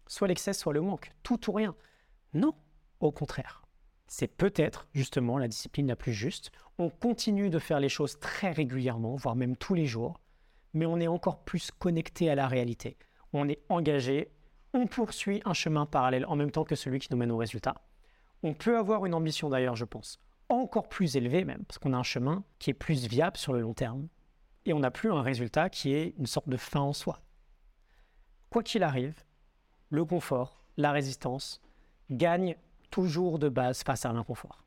Soit 0.07 0.29
l'excès, 0.29 0.53
soit 0.53 0.73
le 0.73 0.81
manque. 0.81 1.13
Tout 1.23 1.49
ou 1.49 1.53
rien. 1.53 1.75
Non, 2.35 2.55
au 3.01 3.13
contraire. 3.13 3.63
C'est 4.07 4.29
peut-être 4.29 4.89
justement 4.93 5.39
la 5.39 5.49
discipline 5.49 5.87
la 5.87 5.97
plus 5.97 6.13
juste. 6.13 6.51
On 6.79 6.91
continue 6.91 7.49
de 7.49 7.59
faire 7.59 7.81
les 7.81 7.89
choses 7.89 8.19
très 8.19 8.51
régulièrement, 8.51 9.15
voire 9.15 9.37
même 9.37 9.57
tous 9.57 9.75
les 9.75 9.87
jours, 9.87 10.21
mais 10.75 10.87
on 10.87 10.99
est 10.99 11.07
encore 11.07 11.45
plus 11.45 11.71
connecté 11.71 12.29
à 12.29 12.35
la 12.35 12.49
réalité 12.49 12.99
on 13.33 13.49
est 13.49 13.61
engagé, 13.69 14.31
on 14.73 14.87
poursuit 14.87 15.43
un 15.45 15.55
chemin 15.55 15.87
parallèle 15.87 16.27
en 16.27 16.37
même 16.37 16.51
temps 16.51 16.65
que 16.65 16.75
celui 16.75 16.99
qui 16.99 17.09
nous 17.11 17.17
mène 17.17 17.31
au 17.31 17.37
résultat. 17.37 17.75
On 18.43 18.55
peut 18.55 18.79
avoir 18.79 19.07
une 19.07 19.15
ambition 19.15 19.49
d'ailleurs, 19.49 19.77
je 19.77 19.85
pense, 19.85 20.21
encore 20.51 20.89
plus 20.89 21.17
élevée 21.17 21.45
même, 21.45 21.65
parce 21.65 21.79
qu'on 21.79 21.93
a 21.93 21.99
un 21.99 22.03
chemin 22.03 22.45
qui 22.59 22.71
est 22.71 22.75
plus 22.75 23.07
viable 23.07 23.37
sur 23.37 23.53
le 23.53 23.61
long 23.61 23.75
terme, 23.75 24.09
et 24.67 24.73
on 24.73 24.81
n'a 24.81 24.91
plus 24.91 25.11
un 25.11 25.23
résultat 25.23 25.71
qui 25.71 25.95
est 25.95 26.15
une 26.19 26.27
sorte 26.27 26.49
de 26.49 26.57
fin 26.57 26.81
en 26.81 26.93
soi. 26.93 27.21
Quoi 28.51 28.63
qu'il 28.63 28.83
arrive, 28.83 29.15
le 29.89 30.05
confort, 30.05 30.63
la 30.77 30.93
résistance, 30.93 31.61
gagnent 32.11 32.57
toujours 32.91 33.39
de 33.39 33.49
base 33.49 33.83
face 33.83 34.05
à 34.05 34.13
l'inconfort. 34.13 34.65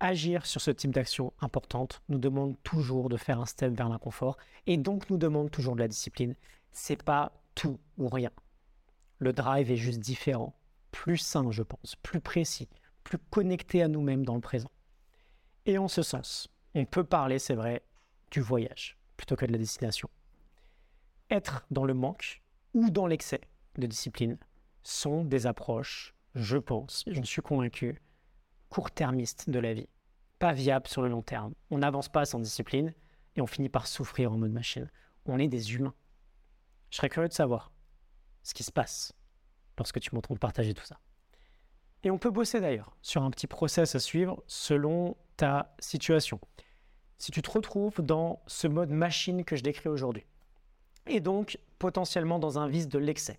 Agir 0.00 0.46
sur 0.46 0.60
ce 0.60 0.70
type 0.70 0.90
d'action 0.90 1.32
importante 1.40 2.02
nous 2.08 2.18
demande 2.18 2.56
toujours 2.64 3.08
de 3.08 3.16
faire 3.16 3.38
un 3.38 3.46
step 3.46 3.72
vers 3.72 3.88
l'inconfort 3.88 4.36
et 4.66 4.76
donc 4.76 5.08
nous 5.10 5.18
demande 5.18 5.50
toujours 5.50 5.76
de 5.76 5.80
la 5.80 5.88
discipline. 5.88 6.34
C'est 6.72 7.02
pas 7.02 7.32
tout 7.54 7.78
ou 7.98 8.08
rien. 8.08 8.30
Le 9.18 9.32
drive 9.32 9.70
est 9.70 9.76
juste 9.76 10.00
différent, 10.00 10.56
plus 10.90 11.18
sain, 11.18 11.50
je 11.50 11.62
pense, 11.62 11.94
plus 12.02 12.20
précis, 12.20 12.68
plus 13.04 13.18
connecté 13.18 13.82
à 13.82 13.88
nous-mêmes 13.88 14.24
dans 14.24 14.34
le 14.34 14.40
présent. 14.40 14.70
Et 15.66 15.78
en 15.78 15.88
ce 15.88 16.02
sens, 16.02 16.48
on 16.74 16.84
peut 16.84 17.04
parler, 17.04 17.38
c'est 17.38 17.54
vrai, 17.54 17.82
du 18.30 18.40
voyage 18.40 18.98
plutôt 19.16 19.36
que 19.36 19.46
de 19.46 19.52
la 19.52 19.58
destination. 19.58 20.10
Être 21.30 21.64
dans 21.70 21.84
le 21.84 21.94
manque 21.94 22.42
ou 22.74 22.90
dans 22.90 23.06
l'excès 23.06 23.40
de 23.78 23.86
discipline 23.86 24.36
sont 24.82 25.24
des 25.24 25.46
approches, 25.46 26.14
je 26.34 26.56
pense, 26.56 27.04
j'en 27.06 27.22
suis 27.22 27.42
convaincu, 27.42 28.02
court-termistes 28.68 29.48
de 29.48 29.58
la 29.60 29.74
vie, 29.74 29.88
pas 30.40 30.52
viables 30.52 30.88
sur 30.88 31.02
le 31.02 31.08
long 31.08 31.22
terme. 31.22 31.54
On 31.70 31.78
n'avance 31.78 32.08
pas 32.08 32.24
sans 32.24 32.40
discipline 32.40 32.92
et 33.36 33.40
on 33.40 33.46
finit 33.46 33.68
par 33.68 33.86
souffrir 33.86 34.32
en 34.32 34.38
mode 34.38 34.52
machine. 34.52 34.90
On 35.26 35.38
est 35.38 35.48
des 35.48 35.74
humains. 35.74 35.94
Je 36.90 36.96
serais 36.96 37.08
curieux 37.08 37.28
de 37.28 37.32
savoir 37.32 37.70
ce 38.42 38.54
qui 38.54 38.64
se 38.64 38.72
passe 38.72 39.12
lorsque 39.78 40.00
tu 40.00 40.14
m'entends 40.14 40.34
partager 40.36 40.74
tout 40.74 40.84
ça. 40.84 40.98
Et 42.04 42.10
on 42.10 42.18
peut 42.18 42.30
bosser 42.30 42.60
d'ailleurs 42.60 42.96
sur 43.00 43.22
un 43.22 43.30
petit 43.30 43.46
process 43.46 43.94
à 43.94 44.00
suivre 44.00 44.42
selon 44.46 45.16
ta 45.36 45.74
situation. 45.78 46.40
Si 47.18 47.30
tu 47.30 47.42
te 47.42 47.50
retrouves 47.50 48.00
dans 48.00 48.42
ce 48.46 48.66
mode 48.66 48.90
machine 48.90 49.44
que 49.44 49.54
je 49.54 49.62
décris 49.62 49.88
aujourd'hui, 49.88 50.26
et 51.06 51.20
donc 51.20 51.58
potentiellement 51.78 52.38
dans 52.38 52.58
un 52.58 52.66
vice 52.66 52.88
de 52.88 52.98
l'excès, 52.98 53.38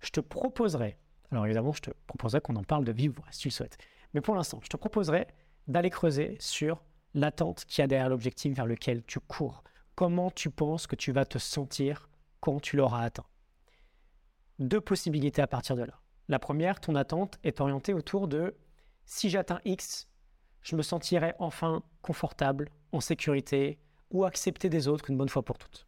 je 0.00 0.10
te 0.10 0.20
proposerais, 0.20 0.98
alors 1.30 1.44
évidemment 1.44 1.72
je 1.72 1.82
te 1.82 1.90
proposerais 2.06 2.40
qu'on 2.40 2.56
en 2.56 2.64
parle 2.64 2.84
de 2.84 2.92
vive 2.92 3.12
voix 3.12 3.26
si 3.30 3.40
tu 3.40 3.48
le 3.48 3.52
souhaites, 3.52 3.76
mais 4.14 4.22
pour 4.22 4.34
l'instant 4.34 4.60
je 4.62 4.68
te 4.68 4.76
proposerais 4.78 5.26
d'aller 5.68 5.90
creuser 5.90 6.36
sur 6.40 6.82
l'attente 7.14 7.64
qu'il 7.66 7.82
y 7.82 7.84
a 7.84 7.86
derrière 7.86 8.08
l'objectif 8.08 8.56
vers 8.56 8.66
lequel 8.66 9.04
tu 9.04 9.20
cours. 9.20 9.62
Comment 9.94 10.30
tu 10.30 10.48
penses 10.48 10.86
que 10.86 10.96
tu 10.96 11.12
vas 11.12 11.26
te 11.26 11.38
sentir 11.38 12.08
quand 12.40 12.60
tu 12.60 12.76
l'auras 12.76 13.02
atteint? 13.02 13.26
Deux 14.58 14.80
possibilités 14.80 15.42
à 15.42 15.46
partir 15.46 15.76
de 15.76 15.82
là. 15.82 16.01
La 16.32 16.38
première, 16.38 16.80
ton 16.80 16.94
attente 16.94 17.38
est 17.44 17.60
orientée 17.60 17.92
autour 17.92 18.26
de 18.26 18.56
si 19.04 19.28
j'atteins 19.28 19.60
X, 19.66 20.08
je 20.62 20.76
me 20.76 20.80
sentirai 20.80 21.34
enfin 21.38 21.82
confortable, 22.00 22.70
en 22.92 23.00
sécurité 23.00 23.78
ou 24.10 24.24
accepté 24.24 24.70
des 24.70 24.88
autres 24.88 25.10
une 25.10 25.18
bonne 25.18 25.28
fois 25.28 25.44
pour 25.44 25.58
toutes. 25.58 25.86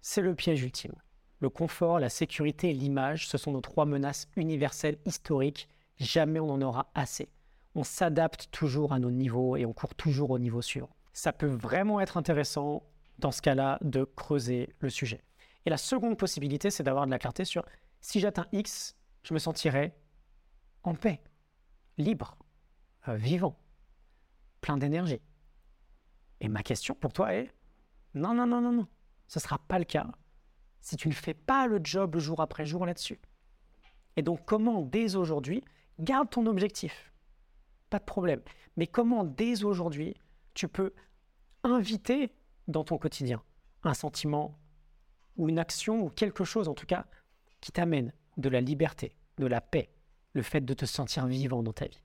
C'est 0.00 0.22
le 0.22 0.34
piège 0.34 0.62
ultime. 0.62 0.94
Le 1.40 1.50
confort, 1.50 2.00
la 2.00 2.08
sécurité 2.08 2.70
et 2.70 2.72
l'image, 2.72 3.28
ce 3.28 3.36
sont 3.36 3.52
nos 3.52 3.60
trois 3.60 3.84
menaces 3.84 4.28
universelles 4.36 4.96
historiques. 5.04 5.68
Jamais 5.98 6.40
on 6.40 6.48
en 6.48 6.62
aura 6.62 6.90
assez. 6.94 7.28
On 7.74 7.84
s'adapte 7.84 8.48
toujours 8.50 8.94
à 8.94 8.98
nos 8.98 9.10
niveaux 9.10 9.58
et 9.58 9.66
on 9.66 9.74
court 9.74 9.94
toujours 9.94 10.30
au 10.30 10.38
niveau 10.38 10.62
suivant. 10.62 10.96
Ça 11.12 11.34
peut 11.34 11.54
vraiment 11.54 12.00
être 12.00 12.16
intéressant 12.16 12.82
dans 13.18 13.30
ce 13.30 13.42
cas-là 13.42 13.78
de 13.82 14.04
creuser 14.04 14.70
le 14.78 14.88
sujet. 14.88 15.20
Et 15.66 15.70
la 15.70 15.76
seconde 15.76 16.16
possibilité, 16.16 16.70
c'est 16.70 16.82
d'avoir 16.82 17.04
de 17.04 17.10
la 17.10 17.18
clarté 17.18 17.44
sur 17.44 17.66
si 18.00 18.20
j'atteins 18.20 18.46
X, 18.50 18.96
je 19.24 19.34
me 19.34 19.38
sentirai 19.38 19.94
en 20.84 20.94
paix, 20.94 21.22
libre, 21.98 22.36
euh, 23.08 23.16
vivant, 23.16 23.58
plein 24.60 24.76
d'énergie. 24.76 25.20
Et 26.40 26.48
ma 26.48 26.62
question 26.62 26.94
pour 26.94 27.12
toi 27.12 27.34
est 27.34 27.50
non, 28.14 28.34
non, 28.34 28.46
non, 28.46 28.60
non, 28.60 28.72
non. 28.72 28.86
Ce 29.26 29.38
ne 29.38 29.42
sera 29.42 29.58
pas 29.58 29.78
le 29.78 29.84
cas 29.84 30.06
si 30.80 30.96
tu 30.96 31.08
ne 31.08 31.14
fais 31.14 31.34
pas 31.34 31.66
le 31.66 31.80
job 31.82 32.18
jour 32.18 32.40
après 32.40 32.66
jour 32.66 32.84
là-dessus. 32.84 33.18
Et 34.16 34.22
donc, 34.22 34.44
comment 34.44 34.82
dès 34.82 35.16
aujourd'hui, 35.16 35.64
garde 35.98 36.28
ton 36.30 36.46
objectif, 36.46 37.12
pas 37.88 37.98
de 37.98 38.04
problème, 38.04 38.42
mais 38.76 38.86
comment 38.86 39.24
dès 39.24 39.64
aujourd'hui, 39.64 40.14
tu 40.52 40.68
peux 40.68 40.92
inviter 41.62 42.32
dans 42.68 42.84
ton 42.84 42.98
quotidien 42.98 43.42
un 43.82 43.94
sentiment 43.94 44.58
ou 45.36 45.48
une 45.48 45.58
action 45.58 46.02
ou 46.02 46.10
quelque 46.10 46.44
chose 46.44 46.68
en 46.68 46.74
tout 46.74 46.86
cas 46.86 47.06
qui 47.60 47.72
t'amène 47.72 48.12
de 48.36 48.48
la 48.48 48.60
liberté, 48.60 49.16
de 49.38 49.46
la 49.46 49.60
paix, 49.60 49.90
le 50.32 50.42
fait 50.42 50.60
de 50.60 50.74
te 50.74 50.84
sentir 50.84 51.26
vivant 51.26 51.62
dans 51.62 51.72
ta 51.72 51.86
vie. 51.86 52.02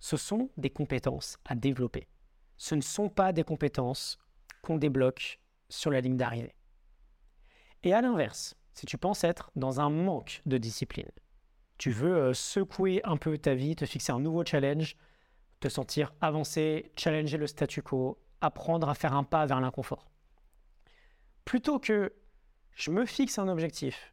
Ce 0.00 0.16
sont 0.16 0.50
des 0.56 0.70
compétences 0.70 1.38
à 1.44 1.54
développer. 1.54 2.08
Ce 2.56 2.74
ne 2.74 2.80
sont 2.80 3.08
pas 3.08 3.32
des 3.32 3.44
compétences 3.44 4.18
qu'on 4.62 4.76
débloque 4.76 5.40
sur 5.68 5.90
la 5.90 6.00
ligne 6.00 6.16
d'arrivée. 6.16 6.54
Et 7.82 7.92
à 7.92 8.00
l'inverse, 8.00 8.56
si 8.74 8.86
tu 8.86 8.98
penses 8.98 9.24
être 9.24 9.50
dans 9.56 9.80
un 9.80 9.90
manque 9.90 10.42
de 10.46 10.58
discipline, 10.58 11.10
tu 11.78 11.90
veux 11.90 12.16
euh, 12.16 12.34
secouer 12.34 13.00
un 13.04 13.16
peu 13.16 13.38
ta 13.38 13.54
vie, 13.54 13.76
te 13.76 13.86
fixer 13.86 14.12
un 14.12 14.20
nouveau 14.20 14.44
challenge, 14.44 14.96
te 15.60 15.68
sentir 15.68 16.12
avancer, 16.20 16.92
challenger 16.96 17.38
le 17.38 17.46
statu 17.46 17.82
quo, 17.82 18.18
apprendre 18.40 18.88
à 18.88 18.94
faire 18.94 19.14
un 19.14 19.24
pas 19.24 19.46
vers 19.46 19.60
l'inconfort. 19.60 20.10
Plutôt 21.44 21.78
que 21.78 22.12
je 22.74 22.90
me 22.90 23.06
fixe 23.06 23.38
un 23.38 23.48
objectif 23.48 24.12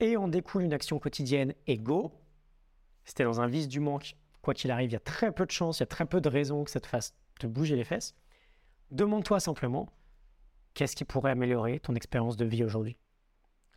et 0.00 0.16
on 0.16 0.28
découle 0.28 0.62
une 0.62 0.72
action 0.72 0.98
quotidienne 0.98 1.54
et 1.66 1.78
go, 1.78 2.12
c'était 3.04 3.24
dans 3.24 3.40
un 3.40 3.46
vice 3.46 3.68
du 3.68 3.80
manque, 3.80 4.16
quoi 4.42 4.54
qu'il 4.54 4.70
arrive, 4.70 4.90
il 4.90 4.94
y 4.94 4.96
a 4.96 5.00
très 5.00 5.32
peu 5.32 5.46
de 5.46 5.50
chances, 5.50 5.78
il 5.78 5.82
y 5.82 5.84
a 5.84 5.86
très 5.86 6.06
peu 6.06 6.20
de 6.20 6.28
raisons 6.28 6.64
que 6.64 6.70
ça 6.70 6.80
te 6.80 6.86
fasse 6.86 7.14
te 7.38 7.46
bouger 7.46 7.76
les 7.76 7.84
fesses. 7.84 8.14
Demande-toi 8.90 9.40
simplement 9.40 9.88
qu'est-ce 10.74 10.96
qui 10.96 11.04
pourrait 11.04 11.32
améliorer 11.32 11.80
ton 11.80 11.94
expérience 11.94 12.36
de 12.36 12.44
vie 12.44 12.64
aujourd'hui? 12.64 12.96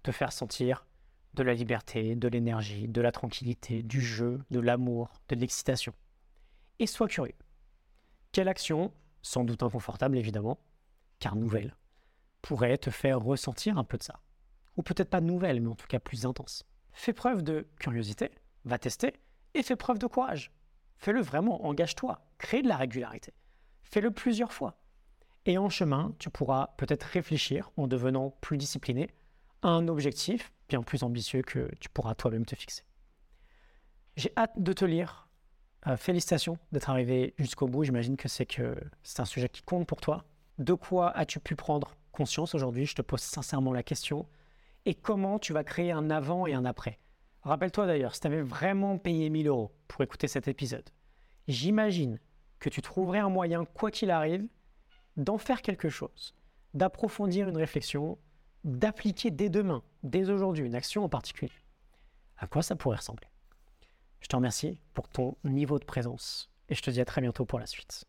Te 0.03 0.11
faire 0.11 0.31
sentir 0.31 0.85
de 1.33 1.43
la 1.43 1.53
liberté, 1.53 2.15
de 2.15 2.27
l'énergie, 2.27 2.87
de 2.87 3.01
la 3.01 3.11
tranquillité, 3.11 3.81
du 3.81 4.01
jeu, 4.01 4.43
de 4.51 4.59
l'amour, 4.59 5.11
de 5.29 5.35
l'excitation. 5.35 5.93
Et 6.79 6.87
sois 6.87 7.07
curieux. 7.07 7.35
Quelle 8.31 8.47
action, 8.47 8.93
sans 9.21 9.43
doute 9.43 9.63
inconfortable 9.63 10.17
évidemment, 10.17 10.59
car 11.19 11.35
nouvelle, 11.35 11.75
pourrait 12.41 12.77
te 12.77 12.89
faire 12.89 13.19
ressentir 13.19 13.77
un 13.77 13.83
peu 13.83 13.97
de 13.97 14.03
ça? 14.03 14.19
Ou 14.77 14.83
peut-être 14.83 15.09
pas 15.09 15.21
nouvelle, 15.21 15.61
mais 15.61 15.69
en 15.69 15.75
tout 15.75 15.87
cas 15.87 15.99
plus 15.99 16.25
intense. 16.25 16.65
Fais 16.91 17.13
preuve 17.13 17.41
de 17.43 17.67
curiosité, 17.79 18.31
va 18.65 18.77
tester, 18.77 19.13
et 19.53 19.63
fais 19.63 19.75
preuve 19.75 19.99
de 19.99 20.07
courage. 20.07 20.51
Fais-le 20.97 21.21
vraiment, 21.21 21.65
engage-toi, 21.65 22.25
crée 22.37 22.61
de 22.61 22.67
la 22.67 22.77
régularité. 22.77 23.33
Fais-le 23.83 24.11
plusieurs 24.11 24.53
fois. 24.53 24.79
Et 25.45 25.57
en 25.57 25.69
chemin, 25.69 26.15
tu 26.19 26.29
pourras 26.29 26.67
peut-être 26.77 27.03
réfléchir 27.03 27.71
en 27.77 27.87
devenant 27.87 28.31
plus 28.41 28.57
discipliné 28.57 29.09
à 29.61 29.69
un 29.69 29.87
objectif 29.87 30.53
bien 30.69 30.81
plus 30.81 31.03
ambitieux 31.03 31.41
que 31.41 31.69
tu 31.79 31.89
pourras 31.89 32.15
toi-même 32.15 32.45
te 32.45 32.55
fixer. 32.55 32.83
J'ai 34.15 34.31
hâte 34.37 34.53
de 34.57 34.73
te 34.73 34.85
lire. 34.85 35.27
Euh, 35.87 35.97
félicitations 35.97 36.57
d'être 36.71 36.89
arrivé 36.89 37.33
jusqu'au 37.37 37.67
bout. 37.67 37.83
J'imagine 37.83 38.15
que 38.15 38.29
c'est 38.29 38.45
que 38.45 38.75
c'est 39.03 39.19
un 39.19 39.25
sujet 39.25 39.49
qui 39.49 39.63
compte 39.63 39.85
pour 39.85 39.99
toi. 39.99 40.23
De 40.57 40.73
quoi 40.73 41.11
as-tu 41.11 41.39
pu 41.39 41.55
prendre 41.55 41.95
conscience 42.11 42.55
aujourd'hui? 42.55 42.85
Je 42.85 42.95
te 42.95 43.01
pose 43.01 43.21
sincèrement 43.21 43.73
la 43.73 43.83
question. 43.83 44.25
Et 44.85 44.95
comment 44.95 45.39
tu 45.39 45.53
vas 45.53 45.63
créer 45.63 45.91
un 45.91 46.09
avant 46.09 46.45
et 46.45 46.53
un 46.53 46.65
après 46.65 46.99
Rappelle-toi 47.43 47.87
d'ailleurs, 47.87 48.15
si 48.15 48.21
tu 48.21 48.27
avais 48.27 48.41
vraiment 48.41 48.97
payé 48.97 49.29
1000 49.29 49.47
euros 49.47 49.71
pour 49.87 50.01
écouter 50.01 50.27
cet 50.27 50.47
épisode, 50.47 50.89
j'imagine 51.47 52.19
que 52.59 52.69
tu 52.69 52.81
trouverais 52.81 53.19
un 53.19 53.29
moyen, 53.29 53.65
quoi 53.65 53.91
qu'il 53.91 54.11
arrive, 54.11 54.47
d'en 55.17 55.37
faire 55.37 55.61
quelque 55.61 55.89
chose, 55.89 56.35
d'approfondir 56.73 57.49
une 57.49 57.57
réflexion, 57.57 58.17
d'appliquer 58.63 59.31
dès 59.31 59.49
demain, 59.49 59.83
dès 60.03 60.29
aujourd'hui, 60.29 60.65
une 60.65 60.75
action 60.75 61.03
en 61.03 61.09
particulier. 61.09 61.51
À 62.37 62.47
quoi 62.47 62.61
ça 62.61 62.75
pourrait 62.75 62.97
ressembler? 62.97 63.27
Je 64.21 64.27
te 64.27 64.35
remercie 64.35 64.79
pour 64.93 65.09
ton 65.09 65.35
niveau 65.43 65.79
de 65.79 65.85
présence 65.85 66.49
et 66.69 66.75
je 66.75 66.81
te 66.81 66.89
dis 66.89 67.01
à 67.01 67.05
très 67.05 67.21
bientôt 67.21 67.45
pour 67.45 67.59
la 67.59 67.65
suite. 67.65 68.05